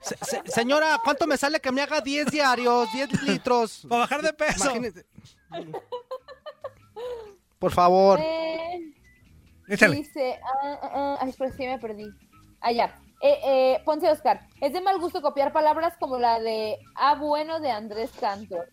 [0.00, 3.84] Se- se- señora, ¿cuánto me sale que me haga 10 diarios, 10 litros?
[3.88, 4.64] Para bajar de peso.
[4.66, 5.06] Imagínese.
[7.58, 8.20] Por favor.
[8.22, 8.94] Eh.
[9.66, 12.06] Dice, ah, ah, ah, ay, que me perdí.
[12.60, 12.98] Ah, ya.
[13.20, 17.58] Eh, eh, Ponce Oscar, es de mal gusto copiar palabras como la de Ah, bueno
[17.60, 18.70] de Andrés Cantor.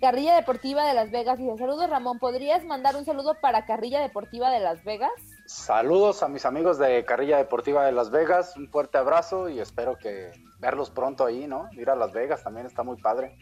[0.00, 4.50] Carrilla Deportiva de Las Vegas dice, saludos Ramón, ¿podrías mandar un saludo para Carrilla Deportiva
[4.50, 5.10] de Las Vegas?
[5.46, 9.98] Saludos a mis amigos de Carrilla Deportiva de Las Vegas, un fuerte abrazo y espero
[9.98, 11.68] que verlos pronto ahí, ¿no?
[11.72, 13.36] Ir a Las Vegas también está muy padre.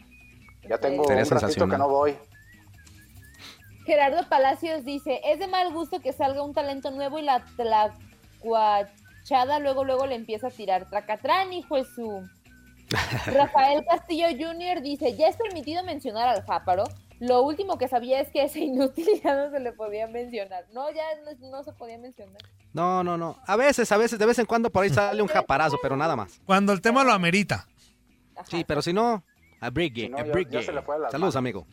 [0.67, 2.17] Ya tengo Sería un ratito que no voy.
[3.85, 9.59] Gerardo Palacios dice, es de mal gusto que salga un talento nuevo y la tlacuachada
[9.59, 12.21] luego luego le empieza a tirar tracatrán, hijo de su...
[13.27, 14.81] Rafael Castillo Jr.
[14.81, 16.83] dice, ya es permitido mencionar al jáparo.
[17.23, 20.65] Lo último que sabía es que ese inútil ya no se le podía mencionar.
[20.73, 22.41] No, ya no, no se podía mencionar.
[22.73, 23.37] No, no, no.
[23.47, 26.17] A veces, a veces, de vez en cuando por ahí sale un japarazo, pero nada
[26.17, 26.41] más.
[26.45, 27.65] Cuando el tema lo amerita.
[28.49, 29.23] Sí, pero si no,
[29.61, 31.35] a Brigue, Si no, a las Saludos, manos.
[31.37, 31.65] amigo.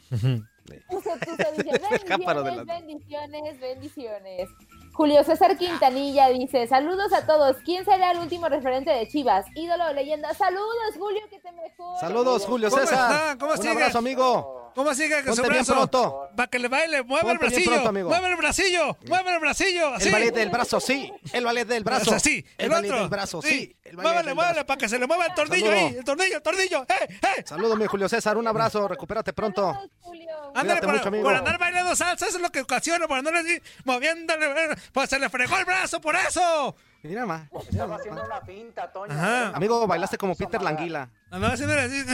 [0.67, 4.49] Bendiciones, bendiciones, bendiciones.
[4.93, 7.57] Julio César Quintanilla dice, saludos a todos.
[7.65, 9.47] ¿Quién será el último referente de Chivas?
[9.57, 10.33] Ídolo o leyenda.
[10.35, 11.99] Saludos, Julio, que te mejor.
[11.99, 13.11] Saludos, Julio ¿Cómo César.
[13.11, 13.37] está?
[13.39, 14.60] ¿Cómo un abrazo, amigo.
[14.75, 16.29] ¿Cómo sigue con su brazo?
[16.37, 17.71] Para que le baile, mueve el Ponte bracillo.
[17.83, 19.95] pronto, mueve el bracillo, mueve el bracillo.
[19.95, 20.07] Así.
[20.09, 21.13] El ballet del brazo, sí.
[21.33, 22.19] El ballet del brazo.
[22.19, 23.01] Sí, El, el, ballet otro.
[23.01, 23.77] del brazo, sí.
[23.85, 25.87] El ballet Muévele, muévele, para que se le mueva el tornillo Saludo.
[25.87, 25.95] ahí.
[25.97, 26.83] El tornillo, el tornillo.
[26.89, 27.45] ¡Eh, eh!
[27.45, 28.37] Saludos, mi Julio César.
[28.37, 28.87] Un abrazo.
[28.89, 29.73] Recupérate pronto.
[29.73, 30.31] Saludos, Julio.
[30.55, 31.25] Ándale, por, mucho, amigo.
[31.25, 35.09] por andar bailando salsa, eso es lo que ocasiona, por andar así, moviéndole, eh, pues
[35.11, 36.75] se le fregó el brazo por eso.
[37.03, 37.49] Mira, ma.
[37.69, 39.13] Estaba haciendo una pinta, Toño.
[39.13, 39.49] Ajá.
[39.57, 41.09] Amigo, bailaste como Peter Languila.
[41.31, 42.05] Andaba haciendo así,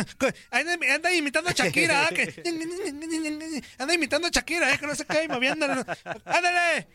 [0.50, 2.08] anda, imitando a Shakira, ¿ah?
[2.08, 2.42] que,
[3.78, 4.78] anda imitando a Shakira, ¿eh?
[4.78, 5.84] que no se qué, y moviéndole.
[6.24, 6.88] Ándale,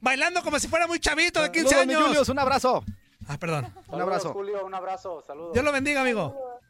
[0.00, 2.08] bailando como si fuera muy chavito de 15 Saludos, mi años.
[2.08, 2.84] Julius, un abrazo.
[3.26, 3.72] Ah, perdón.
[3.88, 4.32] Un abrazo.
[4.32, 5.52] Julio, un abrazo, saludos.
[5.52, 6.60] Dios lo bendiga, amigo.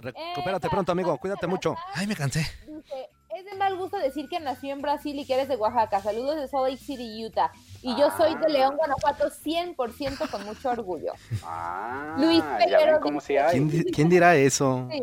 [0.00, 1.16] Recupérate pronto, amigo.
[1.18, 1.76] Cuídate mucho.
[1.94, 2.40] Ay, me cansé.
[2.66, 6.00] Dice, es de mal gusto decir que nació en Brasil y que eres de Oaxaca.
[6.00, 7.52] Saludos de Salt Lake City, Utah.
[7.82, 11.12] Y yo soy de León, Guanajuato, 100% con mucho orgullo.
[11.44, 13.52] Ah, Luis ya Peguero ven cómo si hay.
[13.52, 14.86] ¿Quién, di- quién dirá eso?
[14.90, 15.02] Sí.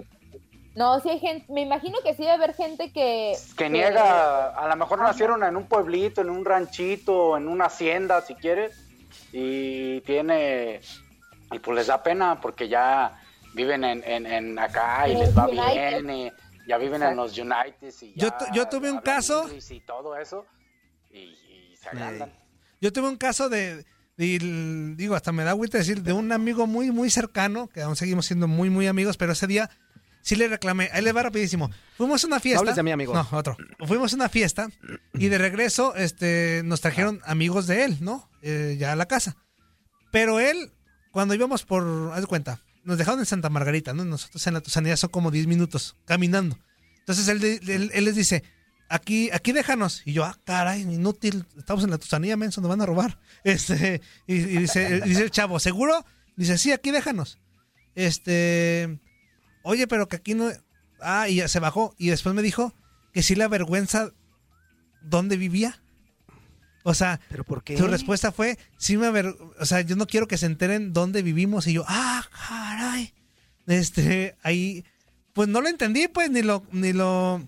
[0.75, 3.33] No, sí hay gente, me imagino que sí debe haber gente que...
[3.57, 8.21] Que niega, a lo mejor nacieron en un pueblito, en un ranchito, en una hacienda,
[8.21, 8.77] si quieres,
[9.31, 10.79] y tiene,
[11.51, 13.19] y pues les da pena porque ya
[13.55, 16.03] viven en, en, en acá y les va United.
[16.03, 16.31] bien, y
[16.67, 20.15] ya viven en los United y Yo ya tu- yo tuve un caso- y todo
[20.15, 20.45] eso,
[21.09, 21.17] y,
[21.71, 22.31] y se agrandan.
[22.81, 23.85] Yo tuve un caso de,
[24.17, 27.95] de- digo, hasta me da agüita decir, de un amigo muy, muy cercano, que aún
[27.95, 29.69] seguimos siendo muy, muy amigos, pero ese día
[30.21, 30.89] sí le reclamé.
[30.93, 31.71] Ahí le va rapidísimo.
[31.97, 32.59] Fuimos a una fiesta.
[32.59, 33.13] hables de mí, amigo.
[33.13, 33.57] No, otro.
[33.87, 34.69] Fuimos a una fiesta
[35.13, 38.29] y de regreso este, nos trajeron amigos de él, ¿no?
[38.41, 39.37] Eh, ya a la casa.
[40.11, 40.71] Pero él,
[41.11, 44.05] cuando íbamos por, haz de cuenta, nos dejaron en Santa Margarita, ¿no?
[44.05, 46.57] Nosotros en la Tusanía son como 10 minutos caminando.
[46.99, 47.43] Entonces él,
[47.93, 48.43] él les dice,
[48.89, 50.01] aquí, aquí déjanos.
[50.05, 53.19] Y yo, ah, caray, inútil, estamos en la Tusanía, menso, nos van a robar.
[53.43, 56.05] Este, y, y dice, dice el chavo, ¿seguro?
[56.35, 57.39] Dice, sí, aquí déjanos.
[57.95, 58.99] Este,
[59.63, 60.51] oye, pero que aquí no...
[60.99, 61.95] Ah, y ya se bajó.
[61.97, 62.73] Y después me dijo
[63.13, 64.11] que sí le avergüenza
[65.01, 65.81] dónde vivía.
[66.83, 67.77] O sea, ¿Pero por qué?
[67.77, 69.35] su respuesta fue, sí me aver...
[69.59, 71.67] O sea, yo no quiero que se enteren dónde vivimos.
[71.67, 73.13] Y yo, ah, caray.
[73.65, 74.85] Este, ahí,
[75.33, 77.47] pues no lo entendí, pues, ni lo, ni lo...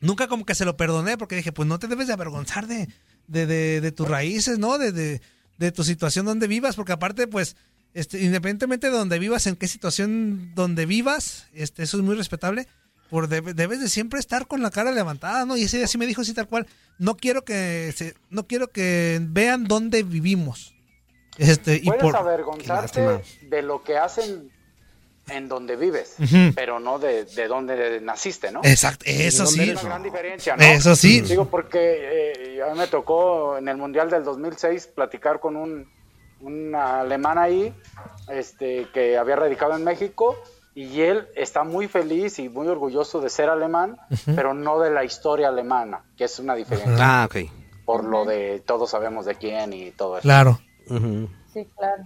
[0.00, 2.88] Nunca como que se lo perdoné, porque dije, pues no te debes de avergonzar de,
[3.26, 4.78] de, de, de tus raíces, ¿no?
[4.78, 5.20] De, de,
[5.58, 7.56] de tu situación donde vivas, porque aparte, pues,
[7.92, 12.66] este, independientemente de donde vivas, en qué situación donde vivas, este, eso es muy respetable,
[13.10, 15.56] por debe- debes de siempre estar con la cara levantada, ¿no?
[15.56, 16.66] Y ese día sí me dijo así tal cual,
[16.98, 20.74] no quiero que se, no quiero que vean dónde vivimos.
[21.36, 24.50] Este, y Puedes por avergonzarte de lo que hacen
[25.30, 26.52] en donde vives, Ujú.
[26.54, 28.60] pero no de, de donde naciste, ¿no?
[28.62, 29.70] Exacto, eso Es sí.
[29.70, 30.62] una gran diferencia, ¿no?
[30.64, 31.20] Eso sí.
[31.22, 35.88] Digo, porque eh, a mí me tocó en el Mundial del 2006 platicar con un,
[36.40, 37.74] un alemán ahí,
[38.28, 40.36] este, que había radicado en México,
[40.74, 43.96] y él está muy feliz y muy orgulloso de ser alemán,
[44.36, 46.96] pero no de la historia alemana, que es una diferencia.
[47.22, 47.50] Ah, ok.
[47.84, 50.22] Por lo de todos sabemos de quién y todo eso.
[50.22, 50.60] Claro.
[51.52, 52.04] Sí, claro.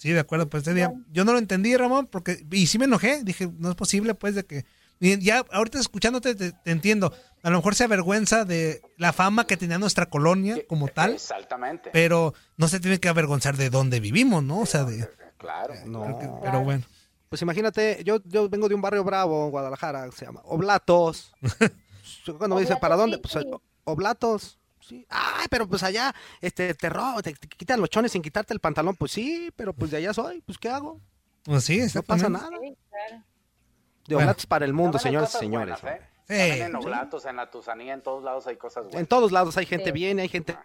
[0.00, 2.86] Sí, de acuerdo, pues ese día yo no lo entendí, Ramón, porque y sí me
[2.86, 4.64] enojé, dije, no es posible pues de que
[4.98, 9.46] y ya ahorita escuchándote te, te entiendo, a lo mejor se avergüenza de la fama
[9.46, 11.90] que tenía nuestra colonia como tal, Exactamente.
[11.92, 14.60] pero no se tiene que avergonzar de dónde vivimos, ¿no?
[14.60, 15.74] O sea, de Claro.
[15.86, 16.18] No.
[16.42, 16.84] pero bueno.
[17.28, 21.32] Pues imagínate, yo, yo vengo de un barrio bravo, en Guadalajara, se llama Oblatos.
[22.38, 23.18] Cuando me dicen, ¿para dónde?
[23.18, 24.58] Pues o- Oblatos.
[24.90, 25.06] Sí.
[25.08, 28.60] Ay, pero pues allá, este, te, ro- te, te quitan los chones sin quitarte el
[28.60, 28.96] pantalón.
[28.96, 30.40] Pues sí, pero pues de allá soy.
[30.42, 31.00] Pues ¿qué hago?
[31.44, 32.48] Pues sí, No pasa nada.
[32.60, 33.22] Sí, claro.
[34.06, 34.26] De Bueno.
[34.30, 35.80] Oblatos para el mundo, señores y señores.
[35.80, 36.06] buenas, ¿eh?
[36.28, 36.60] Sí.
[36.62, 39.00] En Oblatos, en la Tusanía, en todos lados hay cosas buenas.
[39.00, 39.92] En todos lados hay gente Sí.
[39.92, 40.56] bien y hay gente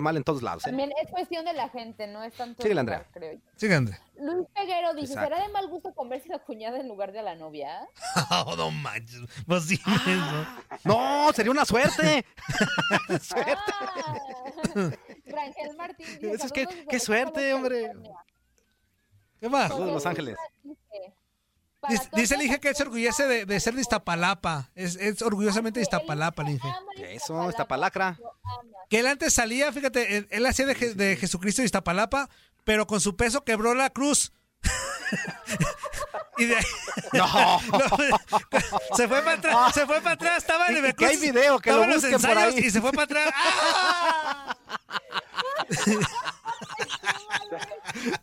[0.00, 0.64] mal en todos lados.
[0.64, 0.70] ¿eh?
[0.70, 2.64] También es cuestión de la gente, no es tanto.
[2.66, 2.98] El Andrea.
[2.98, 3.40] lugar, creo yo.
[3.56, 3.98] Sigue, André.
[4.16, 5.34] Luis Peguero dice: Exacto.
[5.34, 7.86] ¿Será de mal gusto comerse la cuñada en lugar de a la novia?
[8.30, 9.20] Oh, no manches.
[9.46, 10.58] Pues sí, Ah.
[10.84, 12.24] No, sería una suerte.
[13.20, 13.54] suerte.
[13.80, 14.90] Ah.
[15.26, 17.82] Rangel Martín dice: Eso es que- "Saludos qué suerte, hombre.
[17.82, 18.16] California".
[19.40, 19.70] ¿Qué más?
[19.78, 20.36] Los Ángeles.
[20.62, 21.17] Dice, "Para
[21.88, 24.70] Dice, dice el Inge que él se orgullece de, de ser de Iztapalapa.
[24.74, 26.68] Es, es orgullosamente de Iztapalapa, el Inge.
[27.14, 28.16] Eso, esta palacra.
[28.18, 28.62] lo ama.
[28.90, 32.28] Que él antes salía, fíjate, él, él hacía de, Je- de Jesucristo de Iztapalapa,
[32.64, 34.32] pero con su peso quebró la cruz.
[36.38, 36.64] y de ahí-
[37.12, 37.60] No.
[38.96, 41.70] se fue para atrás, se fue para atrás, estaba en Y- el hay video, que
[41.70, 42.64] lo los busquen por ensayos ahí.
[42.66, 43.32] y se fue para atrás.
[43.36, 44.56] ¡Ah!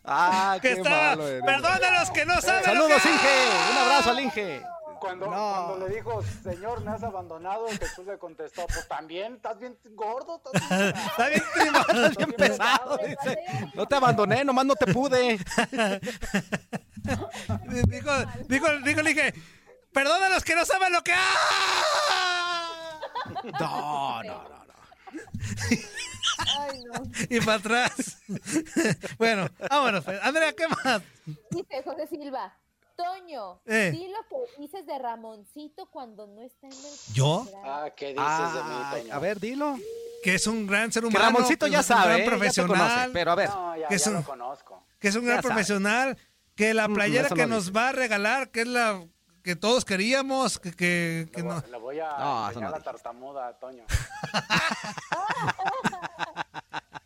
[0.04, 1.42] Ah, que qué estaba, malo eres.
[1.44, 2.60] perdón a los que no saben.
[2.60, 3.48] lo Saludos, que- Inge.
[3.72, 4.62] Un abrazo al Inge.
[5.00, 5.30] Cuando, No.
[5.66, 10.40] cuando le dijo, Señor, me has abandonado, Jesús le contestó, pues también, estás bien gordo,
[10.44, 10.94] estás bien...
[11.06, 11.84] Está bien trimado.
[11.92, 13.38] Estás bien pesado, dice.
[13.74, 15.38] No te abandoné, nomás no te pude.
[17.88, 18.10] dijo,
[18.48, 19.34] dijo, dijo, le dije,
[19.92, 21.12] perdón a los que no saben lo que...
[21.14, 23.00] ¡Ah!
[23.60, 24.65] No, no, no.
[26.58, 27.02] Ay, no.
[27.30, 28.18] Y para atrás.
[29.18, 30.04] bueno, vámonos.
[30.04, 30.18] pues.
[30.22, 31.02] Andrea, ¿qué más?
[31.50, 32.56] Dice José Silva.
[32.96, 33.90] Toño, Eh.
[33.92, 37.46] di lo que dices de Ramoncito cuando no está en el ¿Yo?
[37.62, 39.14] Ah, ¿qué dices de mí, Ay, Toño?
[39.14, 39.76] a ver, dilo.
[40.22, 41.24] Que es un gran ser Que humano.
[41.26, 42.24] Ramoncito que ya es un sabe, gran ¿eh?
[42.24, 42.78] ya profesional.
[42.90, 43.10] conoce.
[43.12, 44.86] Pero a ver, No, ya, que es ya un- lo conozco.
[44.98, 45.54] que es un gran Ya sabe.
[45.54, 46.18] profesional.
[46.54, 47.72] Que la Mm, playera que no nos dice.
[47.76, 49.06] va a regalar, que es la
[49.46, 51.62] que todos queríamos, que, que, que no.
[51.70, 53.84] le voy a No, enseñar no la tartamuda, Toño.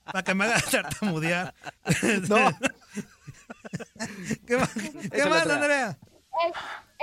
[0.07, 1.55] Para que me haga tartamudear.
[2.30, 2.36] no.
[4.47, 5.99] ¿Qué más, ¿qué Échale, más, Andrea.
[6.47, 6.53] El,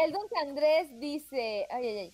[0.05, 2.13] el don Andrés dice, ay, ay, ay,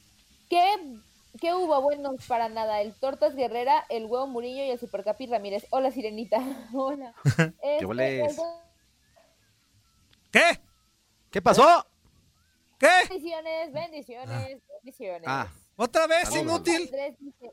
[0.50, 0.98] ¿qué,
[1.40, 1.82] qué hubo?
[1.82, 5.66] Buenos para nada, el Tortas Guerrera, el Huevo Murillo y el Supercapi Ramírez.
[5.70, 6.40] Hola, Sirenita.
[6.74, 7.14] Hola.
[7.62, 8.48] Este, don-
[10.30, 10.60] ¿Qué?
[11.32, 11.86] ¿Qué pasó?
[12.84, 13.10] ¿Qué?
[13.10, 15.24] Bendiciones, bendiciones, bendiciones.
[15.26, 16.42] Ah, ¿Otra vez, Saludos.
[16.44, 16.82] inútil?
[16.84, 17.52] Andrés dice,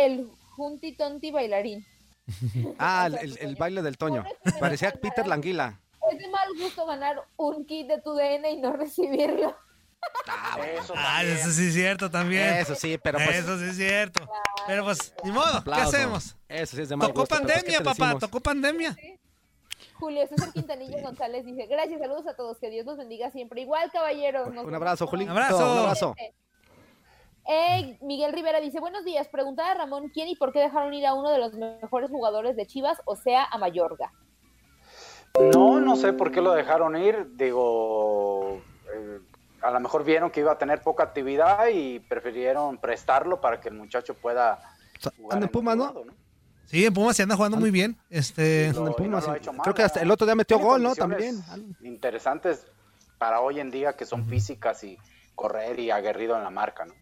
[0.00, 1.86] el Junti Tonti bailarín.
[2.78, 4.24] ah, el, el- el baile del Toño.
[4.58, 5.80] Parecía Peter Languila.
[6.10, 9.56] Es de mal gusto ganar un kit de tu DN y no recibirlo.
[10.80, 11.36] Eso Ah, también.
[11.36, 12.54] eso sí es cierto también.
[12.54, 13.36] Eso sí, pero pues.
[13.36, 14.28] Eso sí es cierto.
[14.66, 16.36] Pero pues, ni modo, ¿qué hacemos?
[16.48, 18.96] Eso sí es de mal Tocó gusto, pues, ¿qué pandemia, papá, tocó pandemia.
[19.98, 23.60] Julio César Quintanilla González dice, gracias, saludos a todos, que Dios los bendiga siempre.
[23.62, 24.52] Igual, caballeros.
[24.52, 25.10] nos Un abrazo, pronto.
[25.10, 25.32] Julito.
[25.32, 25.72] Abrazo.
[25.72, 26.14] Un abrazo.
[27.48, 31.06] Eh, Miguel Rivera dice, buenos días, preguntaba a Ramón quién y por qué dejaron ir
[31.06, 34.12] a uno de los mejores jugadores de Chivas, o sea, a Mayorga.
[35.54, 37.36] No, no sé por qué lo dejaron ir.
[37.36, 38.60] Digo,
[38.92, 39.20] eh,
[39.62, 43.68] a lo mejor vieron que iba a tener poca actividad y prefirieron prestarlo para que
[43.68, 44.58] el muchacho pueda
[44.98, 45.94] sea, jugar anda en Pumas, ¿no?
[46.66, 47.96] Sí, en Pumas se anda jugando muy bien.
[48.10, 50.94] Este, y no Pumas, hecho mal, Creo que hasta el otro día metió gol, ¿no?
[50.94, 51.42] También.
[51.82, 52.66] Interesantes
[53.18, 54.98] para hoy en día que son físicas y
[55.34, 56.94] correr y aguerrido en la marca, ¿no?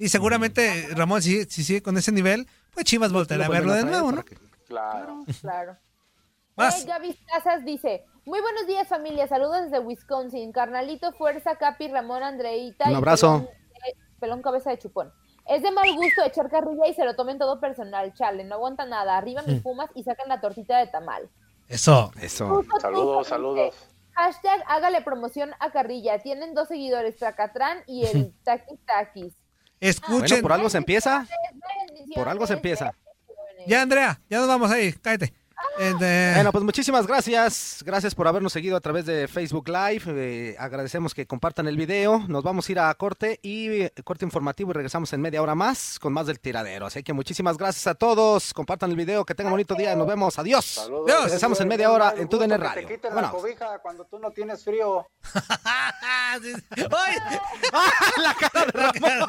[0.00, 3.72] y seguramente Ramón, si, si sigue con ese nivel, pues Chivas volverá a Lo verlo
[3.72, 4.24] de nuevo, ¿no?
[4.24, 4.36] que-
[4.68, 5.24] Claro.
[5.40, 5.76] Claro.
[6.56, 6.82] Más.
[6.82, 12.22] Eh, Gaby Casas dice, muy buenos días familia, saludos desde Wisconsin, carnalito, fuerza, Capi, Ramón,
[12.22, 12.84] Andreita.
[12.86, 13.38] Un y abrazo.
[13.38, 13.48] Pelón,
[13.88, 15.12] eh, pelón cabeza de chupón.
[15.48, 18.84] Es de mal gusto echar carrilla y se lo tomen todo personal, chale, no aguanta
[18.84, 21.28] nada, arriba mis pumas y sacan la tortita de tamal.
[21.68, 22.12] Eso.
[22.20, 22.62] Eso.
[22.80, 23.74] Saludos, saludos.
[24.12, 29.34] Hashtag hágale promoción a Carrilla, tienen dos seguidores, Tracatrán y el Taquis Taquis.
[29.80, 30.20] Escuchen.
[30.20, 31.26] Bueno, por algo se empieza.
[32.14, 32.92] Por algo se empieza.
[33.66, 35.32] Ya, Andrea, ya nos vamos ahí, cállate.
[35.78, 37.82] Este, Bueno, pues muchísimas gracias.
[37.86, 40.02] Gracias por habernos seguido a través de Facebook Live.
[40.08, 42.24] Eh, agradecemos que compartan el video.
[42.26, 45.54] Nos vamos a ir a corte y eh, corte informativo y regresamos en media hora
[45.54, 46.86] más con más del tiradero.
[46.86, 48.52] Así que muchísimas gracias a todos.
[48.52, 49.24] Compartan el video.
[49.24, 49.94] Que tengan bonito día.
[49.94, 50.36] Nos vemos.
[50.38, 50.64] Adiós.
[50.64, 51.24] Saludos.
[51.24, 52.88] Regresamos en media hora en TUDN que Radio.
[52.88, 55.06] Te quiten la cobija cuando tú no tienes frío.
[55.64, 56.40] ¡Ay!
[58.16, 59.28] la cara de Ramón.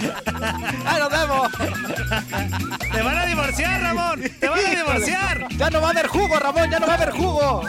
[0.86, 1.48] ¡Ahí nos vemos!
[2.92, 4.22] ¡Te van a divorciar, Ramón!
[4.38, 5.48] ¡Te van a divorciar!
[5.56, 6.70] ¡Ya no va a haber jugo, Ramón!
[6.70, 7.62] ¡Ya no va a haber jugo!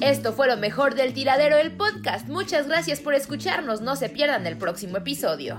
[0.00, 2.28] Esto fue lo mejor del tiradero del podcast.
[2.28, 3.80] Muchas gracias por escucharnos.
[3.80, 5.58] No se pierdan el próximo episodio.